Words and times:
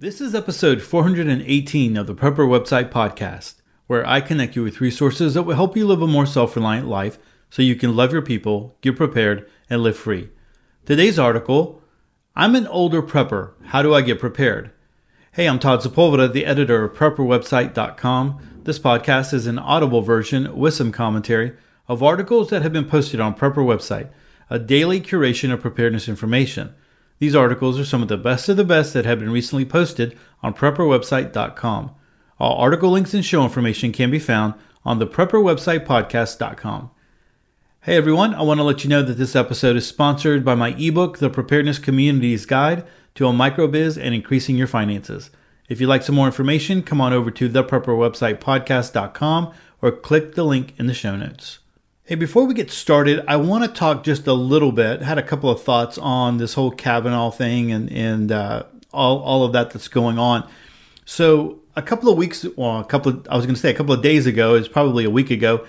This 0.00 0.22
is 0.22 0.34
episode 0.34 0.80
418 0.80 1.98
of 1.98 2.06
the 2.06 2.14
Prepper 2.14 2.48
Website 2.48 2.90
Podcast, 2.90 3.56
where 3.86 4.02
I 4.08 4.22
connect 4.22 4.56
you 4.56 4.62
with 4.62 4.80
resources 4.80 5.34
that 5.34 5.42
will 5.42 5.56
help 5.56 5.76
you 5.76 5.86
live 5.86 6.00
a 6.00 6.06
more 6.06 6.24
self 6.24 6.56
reliant 6.56 6.88
life 6.88 7.18
so 7.50 7.60
you 7.60 7.76
can 7.76 7.94
love 7.94 8.10
your 8.10 8.22
people, 8.22 8.78
get 8.80 8.96
prepared, 8.96 9.46
and 9.68 9.82
live 9.82 9.98
free. 9.98 10.30
Today's 10.86 11.18
article 11.18 11.82
I'm 12.34 12.54
an 12.54 12.66
older 12.68 13.02
prepper. 13.02 13.52
How 13.64 13.82
do 13.82 13.94
I 13.94 14.00
get 14.00 14.18
prepared? 14.18 14.70
Hey, 15.32 15.46
I'm 15.46 15.58
Todd 15.58 15.80
Sepulveda, 15.80 16.32
the 16.32 16.46
editor 16.46 16.84
of 16.84 16.96
PrepperWebsite.com. 16.96 18.62
This 18.64 18.78
podcast 18.78 19.34
is 19.34 19.46
an 19.46 19.58
audible 19.58 20.00
version 20.00 20.56
with 20.56 20.72
some 20.72 20.92
commentary 20.92 21.52
of 21.88 22.02
articles 22.02 22.48
that 22.48 22.62
have 22.62 22.72
been 22.72 22.88
posted 22.88 23.20
on 23.20 23.34
Prepper 23.34 23.56
Website, 23.56 24.08
a 24.48 24.58
daily 24.58 24.98
curation 25.02 25.52
of 25.52 25.60
preparedness 25.60 26.08
information. 26.08 26.74
These 27.20 27.36
articles 27.36 27.78
are 27.78 27.84
some 27.84 28.02
of 28.02 28.08
the 28.08 28.16
best 28.16 28.48
of 28.48 28.56
the 28.56 28.64
best 28.64 28.92
that 28.94 29.04
have 29.04 29.20
been 29.20 29.30
recently 29.30 29.66
posted 29.66 30.18
on 30.42 30.54
PrepperWebsite.com. 30.54 31.94
All 32.38 32.58
article 32.58 32.90
links 32.90 33.12
and 33.12 33.22
show 33.24 33.44
information 33.44 33.92
can 33.92 34.10
be 34.10 34.18
found 34.18 34.54
on 34.86 34.98
the 34.98 35.06
PrepperWebsitePodcast.com. 35.06 36.90
Hey 37.82 37.96
everyone, 37.96 38.34
I 38.34 38.42
want 38.42 38.58
to 38.58 38.64
let 38.64 38.84
you 38.84 38.90
know 38.90 39.02
that 39.02 39.18
this 39.18 39.36
episode 39.36 39.76
is 39.76 39.86
sponsored 39.86 40.44
by 40.44 40.54
my 40.54 40.74
ebook, 40.78 41.18
The 41.18 41.30
Preparedness 41.30 41.78
Community's 41.78 42.46
Guide 42.46 42.86
to 43.16 43.28
a 43.28 43.32
Microbiz 43.32 44.02
and 44.02 44.14
Increasing 44.14 44.56
Your 44.56 44.66
Finances. 44.66 45.28
If 45.68 45.78
you'd 45.80 45.88
like 45.88 46.02
some 46.02 46.14
more 46.14 46.26
information, 46.26 46.82
come 46.82 47.02
on 47.02 47.12
over 47.12 47.30
to 47.30 47.48
theprepperwebsitepodcast.com 47.48 49.54
or 49.82 49.92
click 49.92 50.34
the 50.34 50.44
link 50.44 50.74
in 50.78 50.86
the 50.86 50.94
show 50.94 51.16
notes. 51.16 51.59
Hey, 52.10 52.16
before 52.16 52.44
we 52.44 52.54
get 52.54 52.72
started, 52.72 53.22
I 53.28 53.36
want 53.36 53.62
to 53.62 53.70
talk 53.70 54.02
just 54.02 54.26
a 54.26 54.32
little 54.32 54.72
bit. 54.72 55.00
I 55.00 55.04
had 55.04 55.18
a 55.18 55.22
couple 55.22 55.48
of 55.48 55.62
thoughts 55.62 55.96
on 55.96 56.38
this 56.38 56.54
whole 56.54 56.72
Kavanaugh 56.72 57.30
thing 57.30 57.70
and 57.70 57.88
and 57.92 58.32
uh, 58.32 58.64
all 58.92 59.20
all 59.20 59.44
of 59.44 59.52
that 59.52 59.70
that's 59.70 59.86
going 59.86 60.18
on. 60.18 60.44
So 61.04 61.60
a 61.76 61.82
couple 61.82 62.10
of 62.10 62.18
weeks, 62.18 62.44
well, 62.56 62.80
a 62.80 62.84
couple 62.84 63.12
of, 63.12 63.28
I 63.30 63.36
was 63.36 63.46
going 63.46 63.54
to 63.54 63.60
say 63.60 63.70
a 63.70 63.74
couple 63.74 63.94
of 63.94 64.02
days 64.02 64.26
ago, 64.26 64.56
it's 64.56 64.66
probably 64.66 65.04
a 65.04 65.10
week 65.10 65.30
ago. 65.30 65.64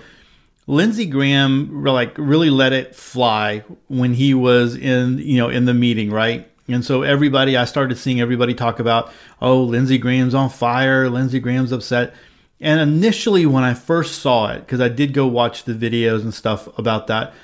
Lindsey 0.66 1.06
Graham 1.06 1.84
like 1.84 2.18
really 2.18 2.50
let 2.50 2.72
it 2.72 2.96
fly 2.96 3.62
when 3.86 4.12
he 4.14 4.34
was 4.34 4.74
in 4.74 5.18
you 5.18 5.38
know 5.38 5.48
in 5.48 5.64
the 5.66 5.74
meeting, 5.74 6.10
right? 6.10 6.50
And 6.66 6.84
so 6.84 7.02
everybody, 7.02 7.56
I 7.56 7.66
started 7.66 7.98
seeing 7.98 8.20
everybody 8.20 8.52
talk 8.52 8.80
about, 8.80 9.12
oh, 9.40 9.62
Lindsey 9.62 9.96
Graham's 9.96 10.34
on 10.34 10.50
fire, 10.50 11.08
Lindsey 11.08 11.38
Graham's 11.38 11.70
upset. 11.70 12.14
And 12.62 12.80
initially, 12.80 13.44
when 13.44 13.64
I 13.64 13.74
first 13.74 14.20
saw 14.20 14.52
it, 14.52 14.60
because 14.60 14.80
I 14.80 14.88
did 14.88 15.12
go 15.12 15.26
watch 15.26 15.64
the 15.64 15.74
videos 15.74 16.22
and 16.22 16.32
stuff 16.32 16.68
about 16.78 17.08
that, 17.08 17.34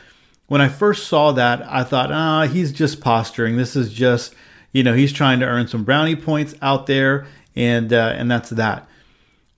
when 0.46 0.60
I 0.60 0.68
first 0.68 1.08
saw 1.08 1.32
that, 1.32 1.60
I 1.68 1.82
thought, 1.82 2.12
ah, 2.12 2.46
he's 2.46 2.72
just 2.72 3.00
posturing. 3.00 3.56
This 3.56 3.74
is 3.74 3.92
just, 3.92 4.32
you 4.72 4.84
know, 4.84 4.94
he's 4.94 5.12
trying 5.12 5.40
to 5.40 5.46
earn 5.46 5.66
some 5.66 5.82
brownie 5.82 6.14
points 6.14 6.54
out 6.62 6.86
there, 6.86 7.26
and 7.56 7.92
uh, 7.92 8.14
and 8.16 8.30
that's 8.30 8.50
that. 8.50 8.88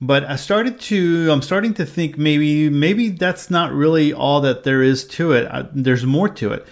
But 0.00 0.25
I 0.25 0.36
started 0.36 0.81
to, 0.81 1.31
I'm 1.31 1.42
starting 1.42 1.75
to 1.75 1.84
think 1.84 2.16
maybe 2.16 2.70
maybe 2.70 3.11
that's 3.11 3.50
not 3.50 3.70
really 3.70 4.14
all 4.14 4.41
that 4.41 4.64
there 4.64 4.83
is 4.83 5.06
to 5.08 5.33
it. 5.33 5.47
I, 5.47 5.69
there's 5.75 6.06
more 6.06 6.31
to 6.31 6.53
it, 6.53 6.66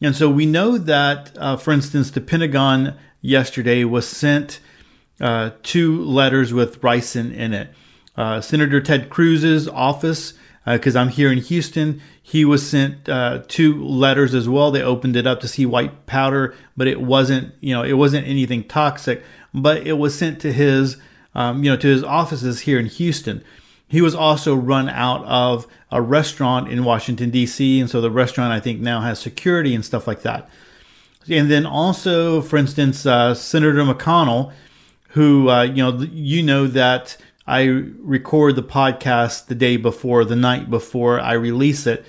and 0.00 0.16
so 0.16 0.28
we 0.28 0.46
know 0.46 0.78
that, 0.78 1.30
uh, 1.38 1.56
for 1.56 1.72
instance, 1.72 2.10
the 2.10 2.20
Pentagon 2.20 2.96
yesterday 3.20 3.84
was 3.84 4.08
sent 4.08 4.58
uh, 5.20 5.50
two 5.62 6.02
letters 6.02 6.52
with 6.52 6.80
ricin 6.80 7.32
in 7.32 7.54
it. 7.54 7.72
Uh, 8.16 8.40
Senator 8.40 8.80
Ted 8.80 9.08
Cruz's 9.08 9.68
office, 9.68 10.34
because 10.66 10.94
uh, 10.96 11.00
I'm 11.00 11.08
here 11.08 11.32
in 11.32 11.38
Houston, 11.38 12.00
he 12.22 12.44
was 12.44 12.66
sent 12.66 13.08
uh, 13.08 13.42
two 13.48 13.82
letters 13.84 14.34
as 14.34 14.48
well. 14.48 14.70
They 14.70 14.82
opened 14.82 15.16
it 15.16 15.26
up 15.26 15.40
to 15.40 15.48
see 15.48 15.66
white 15.66 16.06
powder, 16.06 16.54
but 16.76 16.86
it 16.86 17.00
wasn't, 17.00 17.54
you 17.60 17.74
know, 17.74 17.82
it 17.82 17.94
wasn't 17.94 18.26
anything 18.28 18.64
toxic. 18.64 19.22
But 19.52 19.86
it 19.86 19.94
was 19.94 20.16
sent 20.16 20.40
to 20.42 20.52
his, 20.52 20.98
um, 21.34 21.64
you 21.64 21.70
know, 21.70 21.76
to 21.76 21.88
his 21.88 22.04
offices 22.04 22.60
here 22.60 22.78
in 22.78 22.86
Houston. 22.86 23.42
He 23.88 24.00
was 24.00 24.14
also 24.14 24.54
run 24.54 24.88
out 24.88 25.24
of 25.24 25.66
a 25.90 26.00
restaurant 26.00 26.68
in 26.68 26.84
Washington 26.84 27.28
D.C., 27.30 27.80
and 27.80 27.90
so 27.90 28.00
the 28.00 28.10
restaurant 28.10 28.52
I 28.52 28.60
think 28.60 28.80
now 28.80 29.00
has 29.00 29.18
security 29.18 29.74
and 29.74 29.84
stuff 29.84 30.06
like 30.06 30.22
that. 30.22 30.48
And 31.28 31.50
then 31.50 31.66
also, 31.66 32.40
for 32.40 32.56
instance, 32.56 33.04
uh, 33.04 33.34
Senator 33.34 33.84
McConnell, 33.84 34.52
who 35.08 35.50
uh, 35.50 35.64
you 35.64 35.82
know, 35.82 35.98
you 35.98 36.42
know 36.42 36.66
that 36.68 37.18
I 37.46 37.64
record 37.64 38.56
the 38.56 38.62
podcast 38.62 39.46
the 39.46 39.54
day 39.54 39.76
before, 39.76 40.24
the 40.24 40.36
night 40.36 40.70
before 40.70 41.20
I 41.20 41.32
release 41.32 41.86
it. 41.86 42.04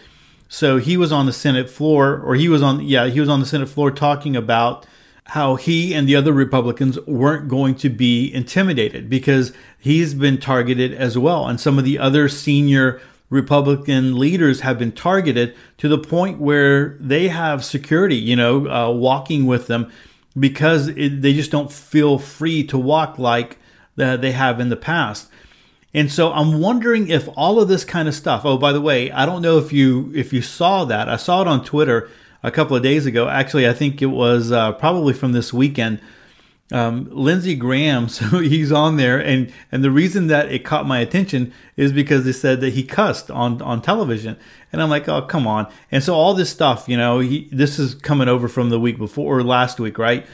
So 0.47 0.77
he 0.77 0.97
was 0.97 1.11
on 1.11 1.25
the 1.25 1.33
Senate 1.33 1.69
floor, 1.69 2.19
or 2.19 2.35
he 2.35 2.47
was 2.47 2.61
on, 2.61 2.81
yeah, 2.81 3.07
he 3.07 3.19
was 3.19 3.29
on 3.29 3.39
the 3.39 3.45
Senate 3.45 3.69
floor 3.69 3.89
talking 3.89 4.35
about 4.35 4.85
how 5.25 5.55
he 5.55 5.93
and 5.93 6.07
the 6.07 6.15
other 6.15 6.33
Republicans 6.33 6.99
weren't 7.01 7.47
going 7.47 7.75
to 7.75 7.89
be 7.89 8.31
intimidated 8.33 9.09
because 9.09 9.53
he's 9.79 10.13
been 10.13 10.37
targeted 10.37 10.93
as 10.93 11.17
well. 11.17 11.47
And 11.47 11.59
some 11.59 11.79
of 11.79 11.85
the 11.85 11.97
other 11.97 12.29
senior 12.29 13.01
Republican 13.29 14.19
leaders 14.19 14.59
have 14.59 14.77
been 14.77 14.91
targeted 14.91 15.55
to 15.79 15.87
the 15.87 15.97
point 15.97 16.39
where 16.39 16.97
they 16.99 17.29
have 17.29 17.65
security, 17.65 18.17
you 18.17 18.35
know, 18.35 18.67
uh, 18.69 18.91
walking 18.91 19.47
with 19.47 19.65
them 19.65 19.91
because 20.37 20.89
it, 20.89 21.21
they 21.21 21.33
just 21.33 21.49
don't 21.49 21.71
feel 21.71 22.19
free 22.19 22.63
to 22.65 22.77
walk 22.77 23.17
like 23.17 23.57
that 23.95 24.21
they 24.21 24.31
have 24.31 24.59
in 24.59 24.69
the 24.69 24.75
past. 24.75 25.29
And 25.93 26.11
so 26.11 26.31
I'm 26.31 26.59
wondering 26.59 27.09
if 27.09 27.29
all 27.35 27.59
of 27.59 27.67
this 27.67 27.85
kind 27.85 28.07
of 28.07 28.15
stuff. 28.15 28.45
Oh, 28.45 28.57
by 28.57 28.71
the 28.71 28.81
way, 28.81 29.11
I 29.11 29.25
don't 29.25 29.41
know 29.41 29.59
if 29.59 29.71
you 29.71 30.11
if 30.15 30.33
you 30.33 30.41
saw 30.41 30.85
that. 30.85 31.07
I 31.07 31.17
saw 31.17 31.41
it 31.41 31.47
on 31.47 31.63
Twitter 31.63 32.09
a 32.41 32.51
couple 32.51 32.75
of 32.75 32.81
days 32.81 33.05
ago. 33.05 33.29
Actually, 33.29 33.67
I 33.67 33.73
think 33.73 34.01
it 34.01 34.07
was 34.07 34.51
uh, 34.51 34.71
probably 34.73 35.13
from 35.13 35.33
this 35.33 35.53
weekend. 35.53 35.99
Um, 36.71 37.07
Lindsey 37.11 37.55
Graham, 37.55 38.09
so 38.09 38.39
he's 38.39 38.71
on 38.71 38.97
there, 38.97 39.19
and 39.19 39.53
and 39.71 39.83
the 39.83 39.91
reason 39.91 40.27
that 40.27 40.51
it 40.51 40.65
caught 40.65 40.87
my 40.87 40.99
attention 40.99 41.53
is 41.77 41.93
because 41.93 42.25
they 42.25 42.31
said 42.31 42.61
that 42.61 42.73
he 42.73 42.83
cussed 42.83 43.29
on 43.29 43.61
on 43.61 43.81
television, 43.81 44.35
and 44.71 44.81
I'm 44.81 44.89
like, 44.89 45.07
oh 45.07 45.21
come 45.21 45.45
on! 45.45 45.71
And 45.91 46.03
so 46.03 46.15
all 46.15 46.33
this 46.33 46.49
stuff, 46.49 46.85
you 46.87 46.97
know, 46.97 47.19
he, 47.19 47.47
this 47.51 47.77
is 47.77 47.93
coming 47.93 48.27
over 48.27 48.47
from 48.47 48.71
the 48.71 48.79
week 48.79 48.97
before 48.97 49.37
or 49.37 49.43
last 49.43 49.79
week, 49.79 49.99
right? 49.99 50.25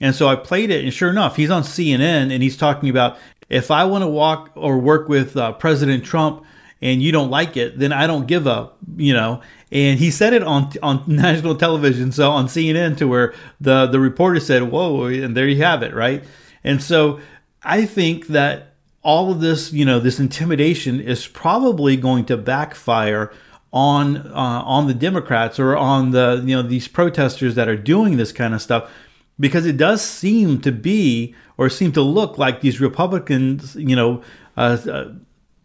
And 0.00 0.14
so 0.14 0.28
I 0.28 0.36
played 0.36 0.70
it, 0.70 0.82
and 0.82 0.92
sure 0.92 1.10
enough, 1.10 1.36
he's 1.36 1.50
on 1.50 1.62
CNN 1.62 2.32
and 2.32 2.42
he's 2.42 2.56
talking 2.56 2.88
about 2.88 3.18
if 3.50 3.70
I 3.70 3.84
want 3.84 4.02
to 4.02 4.08
walk 4.08 4.50
or 4.54 4.78
work 4.78 5.08
with 5.08 5.36
uh, 5.36 5.52
President 5.52 6.04
Trump 6.04 6.44
and 6.80 7.02
you 7.02 7.12
don't 7.12 7.30
like 7.30 7.56
it, 7.56 7.78
then 7.78 7.92
I 7.92 8.06
don't 8.06 8.26
give 8.26 8.46
up, 8.46 8.78
you 8.96 9.12
know. 9.12 9.42
And 9.70 9.98
he 9.98 10.10
said 10.10 10.32
it 10.32 10.42
on 10.42 10.72
on 10.82 11.04
national 11.06 11.56
television, 11.56 12.12
so 12.12 12.30
on 12.30 12.46
CNN, 12.46 12.96
to 12.98 13.06
where 13.06 13.34
the 13.60 13.86
the 13.86 14.00
reporter 14.00 14.40
said, 14.40 14.62
"Whoa!" 14.62 15.06
and 15.06 15.36
there 15.36 15.48
you 15.48 15.62
have 15.62 15.82
it, 15.82 15.94
right? 15.94 16.24
And 16.64 16.82
so 16.82 17.20
I 17.62 17.84
think 17.84 18.28
that 18.28 18.74
all 19.02 19.30
of 19.30 19.40
this, 19.40 19.72
you 19.72 19.84
know, 19.84 19.98
this 19.98 20.20
intimidation 20.20 21.00
is 21.00 21.26
probably 21.26 21.96
going 21.96 22.24
to 22.26 22.36
backfire 22.36 23.32
on 23.72 24.16
uh, 24.16 24.62
on 24.64 24.86
the 24.86 24.94
Democrats 24.94 25.58
or 25.58 25.76
on 25.76 26.10
the 26.10 26.42
you 26.44 26.56
know 26.56 26.62
these 26.62 26.88
protesters 26.88 27.54
that 27.54 27.68
are 27.68 27.76
doing 27.76 28.16
this 28.16 28.32
kind 28.32 28.54
of 28.54 28.62
stuff 28.62 28.90
because 29.40 29.64
it 29.64 29.78
does 29.78 30.04
seem 30.04 30.60
to 30.60 30.70
be 30.70 31.34
or 31.56 31.70
seem 31.70 31.90
to 31.92 32.02
look 32.02 32.36
like 32.36 32.60
these 32.60 32.80
Republicans, 32.80 33.74
you 33.74 33.96
know, 33.96 34.22
uh, 34.56 34.76
uh, 34.88 35.12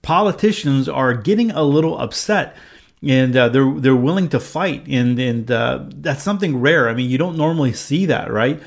politicians 0.02 0.88
are 0.88 1.14
getting 1.14 1.52
a 1.52 1.64
little 1.64 1.98
upset 2.00 2.56
and 3.04 3.36
uh, 3.36 3.50
they're 3.50 3.74
they're 3.80 3.96
willing 3.96 4.30
to 4.30 4.40
fight 4.40 4.88
and 4.88 5.20
and 5.20 5.52
uh, 5.52 5.84
that's 5.90 6.24
something 6.24 6.60
rare. 6.60 6.90
I 6.90 6.94
mean, 6.94 7.10
you 7.10 7.18
don't 7.18 7.38
normally 7.38 7.74
see 7.74 8.06
that, 8.06 8.32
right? 8.32 8.62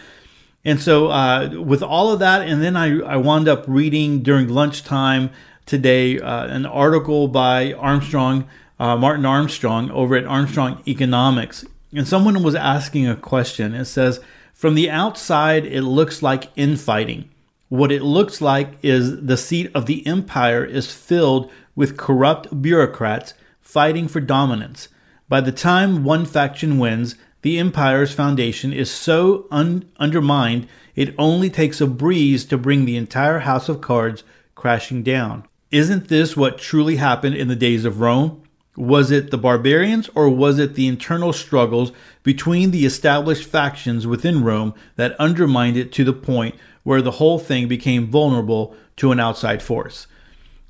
And 0.64 0.80
so 0.80 1.08
uh, 1.08 1.48
with 1.62 1.82
all 1.82 2.12
of 2.12 2.18
that, 2.18 2.46
and 2.46 2.62
then 2.62 2.76
I 2.76 3.00
I 3.00 3.16
wound 3.16 3.48
up 3.48 3.64
reading 3.66 4.22
during 4.22 4.48
lunchtime 4.48 5.30
today 5.64 6.20
uh, 6.20 6.46
an 6.46 6.66
article 6.66 7.28
by 7.28 7.72
Armstrong. 7.72 8.46
Martin 8.80 9.26
Armstrong 9.26 9.90
over 9.90 10.14
at 10.14 10.24
Armstrong 10.24 10.80
Economics. 10.86 11.64
And 11.92 12.06
someone 12.06 12.40
was 12.44 12.54
asking 12.54 13.08
a 13.08 13.16
question. 13.16 13.74
It 13.74 13.86
says, 13.86 14.20
from 14.58 14.74
the 14.74 14.90
outside, 14.90 15.64
it 15.66 15.82
looks 15.82 16.20
like 16.20 16.50
infighting. 16.56 17.30
What 17.68 17.92
it 17.92 18.02
looks 18.02 18.40
like 18.40 18.72
is 18.82 19.24
the 19.24 19.36
seat 19.36 19.70
of 19.72 19.86
the 19.86 20.04
empire 20.04 20.64
is 20.64 20.92
filled 20.92 21.48
with 21.76 21.96
corrupt 21.96 22.60
bureaucrats 22.60 23.34
fighting 23.60 24.08
for 24.08 24.20
dominance. 24.20 24.88
By 25.28 25.42
the 25.42 25.52
time 25.52 26.02
one 26.02 26.26
faction 26.26 26.80
wins, 26.80 27.14
the 27.42 27.56
empire's 27.56 28.12
foundation 28.12 28.72
is 28.72 28.90
so 28.90 29.46
un- 29.52 29.88
undermined 30.00 30.66
it 30.96 31.14
only 31.16 31.50
takes 31.50 31.80
a 31.80 31.86
breeze 31.86 32.44
to 32.46 32.58
bring 32.58 32.84
the 32.84 32.96
entire 32.96 33.38
house 33.38 33.68
of 33.68 33.80
cards 33.80 34.24
crashing 34.56 35.04
down. 35.04 35.44
Isn't 35.70 36.08
this 36.08 36.36
what 36.36 36.58
truly 36.58 36.96
happened 36.96 37.36
in 37.36 37.46
the 37.46 37.54
days 37.54 37.84
of 37.84 38.00
Rome? 38.00 38.42
Was 38.78 39.10
it 39.10 39.32
the 39.32 39.38
barbarians 39.38 40.08
or 40.14 40.30
was 40.30 40.60
it 40.60 40.76
the 40.76 40.86
internal 40.86 41.32
struggles 41.32 41.90
between 42.22 42.70
the 42.70 42.86
established 42.86 43.48
factions 43.48 44.06
within 44.06 44.44
Rome 44.44 44.72
that 44.94 45.18
undermined 45.18 45.76
it 45.76 45.90
to 45.94 46.04
the 46.04 46.12
point 46.12 46.54
where 46.84 47.02
the 47.02 47.10
whole 47.10 47.40
thing 47.40 47.66
became 47.66 48.06
vulnerable 48.06 48.76
to 48.98 49.10
an 49.10 49.18
outside 49.18 49.64
force? 49.64 50.06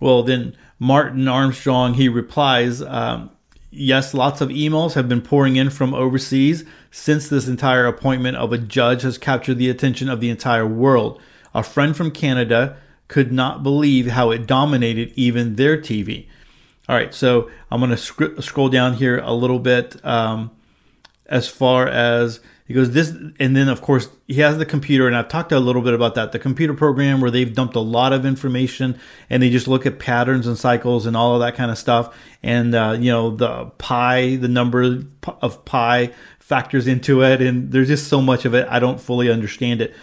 Well, 0.00 0.22
then 0.22 0.56
Martin 0.78 1.28
Armstrong 1.28 1.94
he 1.94 2.08
replies, 2.08 2.80
um, 2.80 3.28
Yes, 3.70 4.14
lots 4.14 4.40
of 4.40 4.48
emails 4.48 4.94
have 4.94 5.10
been 5.10 5.20
pouring 5.20 5.56
in 5.56 5.68
from 5.68 5.92
overseas 5.92 6.64
since 6.90 7.28
this 7.28 7.46
entire 7.46 7.84
appointment 7.84 8.38
of 8.38 8.54
a 8.54 8.58
judge 8.58 9.02
has 9.02 9.18
captured 9.18 9.58
the 9.58 9.68
attention 9.68 10.08
of 10.08 10.20
the 10.20 10.30
entire 10.30 10.66
world. 10.66 11.20
A 11.54 11.62
friend 11.62 11.94
from 11.94 12.10
Canada 12.10 12.78
could 13.08 13.32
not 13.32 13.62
believe 13.62 14.06
how 14.06 14.30
it 14.30 14.46
dominated 14.46 15.12
even 15.14 15.56
their 15.56 15.76
TV. 15.76 16.26
All 16.88 16.96
right, 16.96 17.12
so 17.12 17.50
I'm 17.70 17.80
going 17.80 17.90
to 17.90 17.98
sc- 17.98 18.40
scroll 18.40 18.70
down 18.70 18.94
here 18.94 19.18
a 19.18 19.34
little 19.34 19.58
bit 19.58 20.02
um, 20.06 20.50
as 21.26 21.46
far 21.46 21.86
as 21.86 22.40
he 22.66 22.74
goes 22.74 22.92
this, 22.92 23.10
and 23.38 23.56
then 23.56 23.68
of 23.68 23.80
course 23.80 24.08
he 24.26 24.34
has 24.36 24.58
the 24.58 24.66
computer, 24.66 25.06
and 25.06 25.16
I've 25.16 25.28
talked 25.28 25.52
a 25.52 25.60
little 25.60 25.82
bit 25.82 25.94
about 25.94 26.14
that. 26.14 26.32
The 26.32 26.38
computer 26.38 26.74
program 26.74 27.20
where 27.20 27.30
they've 27.30 27.52
dumped 27.52 27.76
a 27.76 27.80
lot 27.80 28.12
of 28.12 28.24
information, 28.24 28.98
and 29.28 29.42
they 29.42 29.50
just 29.50 29.68
look 29.68 29.86
at 29.86 29.98
patterns 29.98 30.46
and 30.46 30.58
cycles 30.58 31.06
and 31.06 31.16
all 31.16 31.34
of 31.34 31.40
that 31.40 31.56
kind 31.56 31.70
of 31.70 31.78
stuff, 31.78 32.14
and 32.42 32.74
uh, 32.74 32.96
you 32.98 33.10
know 33.10 33.30
the 33.30 33.66
pi, 33.78 34.36
the 34.36 34.48
number 34.48 35.02
of 35.40 35.64
pi 35.64 36.12
factors 36.38 36.86
into 36.86 37.22
it, 37.22 37.40
and 37.42 37.72
there's 37.72 37.88
just 37.88 38.08
so 38.08 38.20
much 38.22 38.44
of 38.44 38.54
it 38.54 38.66
I 38.70 38.78
don't 38.78 39.00
fully 39.00 39.30
understand 39.30 39.80
it. 39.80 39.94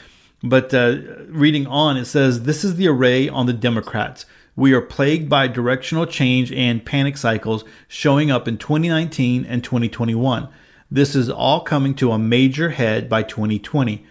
But 0.44 0.74
uh, 0.74 0.98
reading 1.28 1.66
on, 1.66 1.98
it 1.98 2.06
says 2.06 2.44
this 2.44 2.64
is 2.64 2.76
the 2.76 2.88
array 2.88 3.30
on 3.30 3.46
the 3.48 3.54
Democrats. 3.54 4.26
We 4.58 4.72
are 4.74 4.82
plagued 4.82 5.30
by 5.30 5.50
directional 5.50 6.06
change 6.06 6.50
and 6.54 6.86
panic 6.86 7.18
cycles 7.18 7.66
showing 7.90 8.32
up 8.32 8.48
in 8.48 8.58
2019 8.58 9.46
and 9.46 9.62
2021. 9.62 10.48
This 10.90 11.14
is 11.14 11.30
all 11.30 11.60
coming 11.60 11.94
to 11.96 12.14
a 12.14 12.20
major 12.20 12.70
head 12.70 13.10
by 13.10 13.24
2020. 13.24 14.06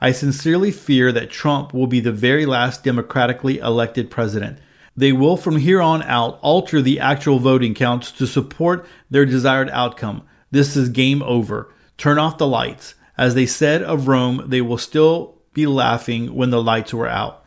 I 0.00 0.12
sincerely 0.12 0.70
fear 0.70 1.12
that 1.12 1.30
Trump 1.30 1.74
will 1.74 1.86
be 1.86 2.00
the 2.00 2.12
very 2.12 2.46
last 2.46 2.82
democratically 2.82 3.58
elected 3.58 4.10
president. 4.10 4.58
They 4.96 5.12
will 5.12 5.36
from 5.36 5.58
here 5.58 5.82
on 5.82 6.02
out 6.04 6.38
alter 6.40 6.80
the 6.80 6.98
actual 6.98 7.38
voting 7.38 7.74
counts 7.74 8.10
to 8.12 8.26
support 8.26 8.86
their 9.10 9.26
desired 9.26 9.68
outcome. 9.68 10.22
This 10.50 10.76
is 10.76 10.88
game 10.88 11.22
over. 11.22 11.70
Turn 11.98 12.18
off 12.18 12.38
the 12.38 12.46
lights. 12.46 12.94
As 13.18 13.34
they 13.34 13.46
said 13.46 13.82
of 13.82 14.08
Rome, 14.08 14.44
they 14.46 14.62
will 14.62 14.78
still 14.78 15.34
be 15.52 15.66
laughing 15.66 16.34
when 16.34 16.48
the 16.48 16.62
lights 16.62 16.94
were 16.94 17.08
out 17.08 17.43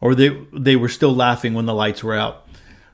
or 0.00 0.14
they 0.14 0.28
they 0.52 0.76
were 0.76 0.88
still 0.88 1.14
laughing 1.14 1.54
when 1.54 1.66
the 1.66 1.74
lights 1.74 2.02
were 2.02 2.14
out. 2.14 2.46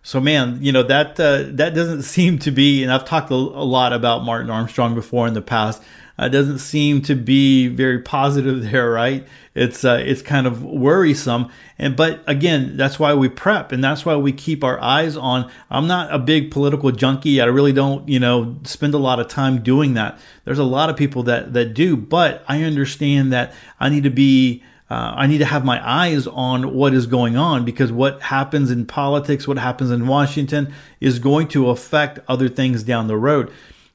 So 0.03 0.21
man, 0.21 0.59
you 0.61 0.73
know 0.73 0.83
that 0.83 1.19
uh, 1.19 1.45
that 1.51 1.75
doesn't 1.75 2.03
seem 2.17 2.39
to 2.41 2.51
be. 2.51 2.83
And 2.83 2.93
I've 2.93 3.05
talked 3.05 3.31
a, 3.31 3.35
a 3.35 3.67
lot 3.67 3.93
about 3.93 4.25
Martin 4.25 4.51
Armstrong 4.51 4.95
before 4.95 5.27
in 5.27 5.35
the 5.35 5.43
past. 5.43 5.83
Uh, 6.19 6.29
doesn't 6.29 6.59
seem 6.59 7.01
to 7.01 7.15
be 7.15 7.69
very 7.69 8.01
positive 8.01 8.63
there, 8.71 8.91
right? 8.91 9.27
It's 9.55 9.85
uh, 9.85 10.03
it's 10.05 10.23
kind 10.23 10.47
of 10.47 10.63
worrisome. 10.63 11.51
And 11.79 11.97
but 11.97 12.23
again, 12.27 12.77
that's 12.77 12.99
why 12.99 13.15
we 13.15 13.29
prep, 13.29 13.73
and 13.73 13.83
that's 13.83 14.05
why 14.05 14.17
we 14.17 14.33
keep 14.33 14.65
our 14.65 14.81
eyes 14.81 15.17
on. 15.17 15.51
I'm 15.71 15.87
not 15.87 16.13
a 16.13 16.19
big 16.19 16.51
political 16.51 16.91
junkie. 16.91 17.41
I 17.41 17.47
really 17.47 17.73
don't, 17.73 18.09
you 18.09 18.21
know, 18.21 18.57
spend 18.65 18.95
a 18.95 18.99
lot 18.99 19.21
of 19.21 19.29
time 19.29 19.63
doing 19.63 19.95
that. 19.95 20.19
There's 20.45 20.59
a 20.59 20.65
lot 20.65 20.91
of 20.91 20.97
people 20.97 21.23
that 21.25 21.53
that 21.53 21.75
do, 21.75 21.97
but 21.97 22.45
I 22.49 22.63
understand 22.63 23.33
that 23.33 23.55
I 23.79 23.89
need 23.89 24.05
to 24.05 24.11
be 24.11 24.63
uh, 24.93 25.15
I 25.17 25.27
need 25.27 25.39
to 25.39 25.47
have 25.47 25.65
my 25.65 25.81
eyes 25.89 26.27
on 26.27 26.75
what 26.75 26.93
is 26.93 27.07
going 27.07 27.35
on 27.35 27.65
because 27.65 27.91
what 27.91 28.21
happens 28.21 28.71
in 28.71 28.85
politics, 28.85 29.49
what 29.49 29.57
happens 29.57 29.91
in 29.91 30.07
Washington, 30.07 30.75
is 31.01 31.19
going 31.19 31.49
to 31.49 31.71
affect 31.71 32.19
other 32.29 32.47
things 32.47 32.83
down 32.83 33.07
the 33.07 33.17
road. 33.17 33.51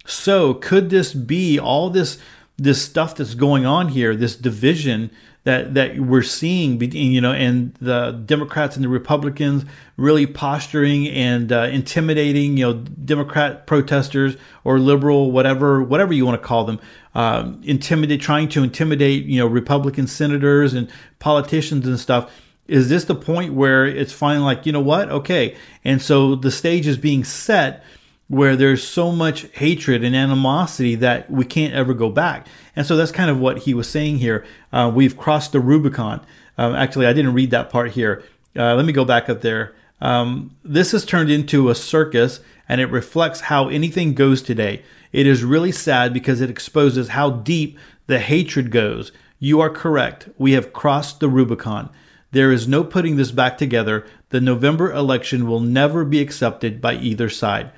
So, 0.07 0.55
could 0.55 0.89
this 0.89 1.13
be 1.13 1.59
all 1.59 1.91
this 1.91 2.17
this 2.57 2.81
stuff 2.81 3.13
that's 3.13 3.35
going 3.35 3.63
on 3.63 3.89
here, 3.89 4.15
this 4.15 4.35
division 4.35 5.11
that 5.47 5.75
that 5.75 5.97
we're 5.97 6.21
seeing, 6.23 6.81
you 6.91 7.21
know, 7.21 7.31
and 7.31 7.73
the 7.75 8.11
Democrats 8.25 8.75
and 8.75 8.83
the 8.83 8.89
Republicans 8.89 9.63
really 9.95 10.27
posturing 10.27 11.07
and 11.07 11.53
uh, 11.53 11.69
intimidating, 11.71 12.57
you 12.57 12.65
know, 12.65 12.73
Democrat 12.73 13.65
protesters 13.65 14.35
or 14.65 14.77
liberal, 14.77 15.31
whatever, 15.31 15.81
whatever 15.81 16.11
you 16.11 16.25
want 16.25 16.39
to 16.39 16.45
call 16.45 16.65
them, 16.65 16.81
um, 17.15 17.61
intimidate, 17.63 18.19
trying 18.19 18.49
to 18.49 18.61
intimidate, 18.61 19.23
you 19.23 19.39
know, 19.39 19.47
Republican 19.47 20.05
senators 20.05 20.73
and 20.73 20.91
politicians 21.19 21.87
and 21.87 21.97
stuff. 21.97 22.29
Is 22.67 22.89
this 22.89 23.05
the 23.05 23.15
point 23.15 23.53
where 23.53 23.85
it's 23.85 24.11
finally 24.11 24.43
like, 24.43 24.65
you 24.65 24.73
know 24.73 24.81
what? 24.81 25.07
Okay. 25.09 25.55
And 25.85 26.01
so 26.01 26.35
the 26.35 26.51
stage 26.51 26.85
is 26.87 26.97
being 26.97 27.23
set 27.23 27.85
where 28.27 28.57
there's 28.57 28.85
so 28.85 29.13
much 29.13 29.43
hatred 29.53 30.03
and 30.03 30.13
animosity 30.13 30.95
that 30.95 31.31
we 31.31 31.45
can't 31.45 31.73
ever 31.73 31.93
go 31.93 32.09
back. 32.09 32.47
And 32.77 32.85
so 32.85 32.95
that's 32.95 33.11
kind 33.11 33.31
of 33.31 33.39
what 33.39 33.57
he 33.57 33.73
was 33.73 33.89
saying 33.89 34.19
here. 34.19 34.45
Uh, 34.71 34.91
we've 34.93 35.17
crossed 35.17 35.51
the 35.51 35.59
Rubicon. 35.59 36.23
Um, 36.59 36.75
actually, 36.75 37.07
I 37.07 37.13
didn't 37.13 37.33
read 37.33 37.49
that 37.49 37.71
part 37.71 37.91
here. 37.91 38.23
Uh, 38.55 38.75
let 38.75 38.85
me 38.85 38.93
go 38.93 39.03
back 39.03 39.29
up 39.29 39.41
there. 39.41 39.75
Um, 39.99 40.55
this 40.63 40.91
has 40.91 41.03
turned 41.03 41.31
into 41.31 41.71
a 41.71 41.75
circus 41.75 42.39
and 42.69 42.79
it 42.79 42.91
reflects 42.91 43.41
how 43.41 43.67
anything 43.67 44.13
goes 44.13 44.43
today. 44.43 44.83
It 45.11 45.25
is 45.25 45.43
really 45.43 45.71
sad 45.71 46.13
because 46.13 46.39
it 46.39 46.51
exposes 46.51 47.09
how 47.09 47.31
deep 47.31 47.79
the 48.05 48.19
hatred 48.19 48.69
goes. 48.69 49.11
You 49.39 49.59
are 49.59 49.71
correct. 49.71 50.29
We 50.37 50.51
have 50.51 50.71
crossed 50.71 51.19
the 51.19 51.29
Rubicon. 51.29 51.89
There 52.31 52.51
is 52.51 52.67
no 52.67 52.83
putting 52.83 53.15
this 53.15 53.31
back 53.31 53.57
together. 53.57 54.05
The 54.29 54.41
November 54.41 54.91
election 54.91 55.47
will 55.47 55.61
never 55.61 56.05
be 56.05 56.19
accepted 56.19 56.79
by 56.79 56.93
either 56.93 57.29
side. 57.29 57.71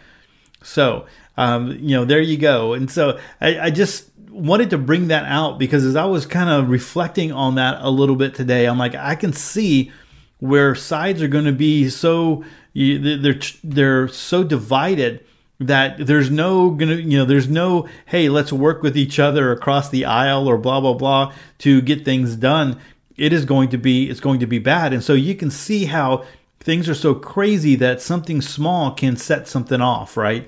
So, 0.61 1.05
um, 1.37 1.71
you 1.79 1.95
know, 1.95 2.03
there 2.03 2.19
you 2.19 2.37
go. 2.37 2.73
And 2.73 2.91
so 2.91 3.17
I, 3.39 3.59
I 3.59 3.69
just 3.69 4.08
wanted 4.39 4.69
to 4.71 4.77
bring 4.77 5.07
that 5.09 5.25
out 5.25 5.59
because 5.59 5.86
as 5.86 5.95
I 5.95 6.06
was 6.06 6.25
kind 6.25 6.50
of 6.50 6.69
reflecting 6.69 7.31
on 7.31 7.56
that 7.56 7.77
a 7.81 7.89
little 7.89 8.15
bit 8.15 8.36
today, 8.36 8.65
I'm 8.65 8.77
like, 8.77 8.95
I 8.95 9.15
can 9.15 9.33
see 9.33 9.91
where 10.39 10.74
sides 10.75 11.21
are 11.21 11.27
going 11.27 11.45
to 11.45 11.51
be 11.51 11.89
so 11.89 12.44
they're 12.74 13.39
they're 13.63 14.07
so 14.07 14.44
divided 14.44 15.25
that 15.59 16.06
there's 16.06 16.31
no 16.31 16.69
gonna 16.71 16.95
you 16.95 17.18
know 17.18 17.25
there's 17.25 17.50
no 17.50 17.88
hey 18.06 18.30
let's 18.30 18.53
work 18.53 18.81
with 18.81 18.97
each 18.97 19.19
other 19.19 19.51
across 19.51 19.89
the 19.89 20.06
aisle 20.06 20.47
or 20.47 20.57
blah 20.57 20.80
blah 20.80 20.94
blah 20.94 21.33
to 21.59 21.81
get 21.81 22.06
things 22.06 22.35
done. 22.35 22.80
It 23.18 23.33
is 23.33 23.44
going 23.44 23.69
to 23.69 23.77
be 23.77 24.09
it's 24.09 24.21
going 24.21 24.39
to 24.39 24.47
be 24.47 24.59
bad. 24.59 24.94
And 24.94 25.03
so 25.03 25.13
you 25.13 25.35
can 25.35 25.51
see 25.51 25.85
how 25.85 26.25
things 26.59 26.88
are 26.88 26.95
so 26.95 27.13
crazy 27.13 27.75
that 27.75 28.01
something 28.01 28.42
small 28.42 28.92
can 28.92 29.18
set 29.18 29.47
something 29.47 29.81
off 29.81 30.15
right 30.15 30.47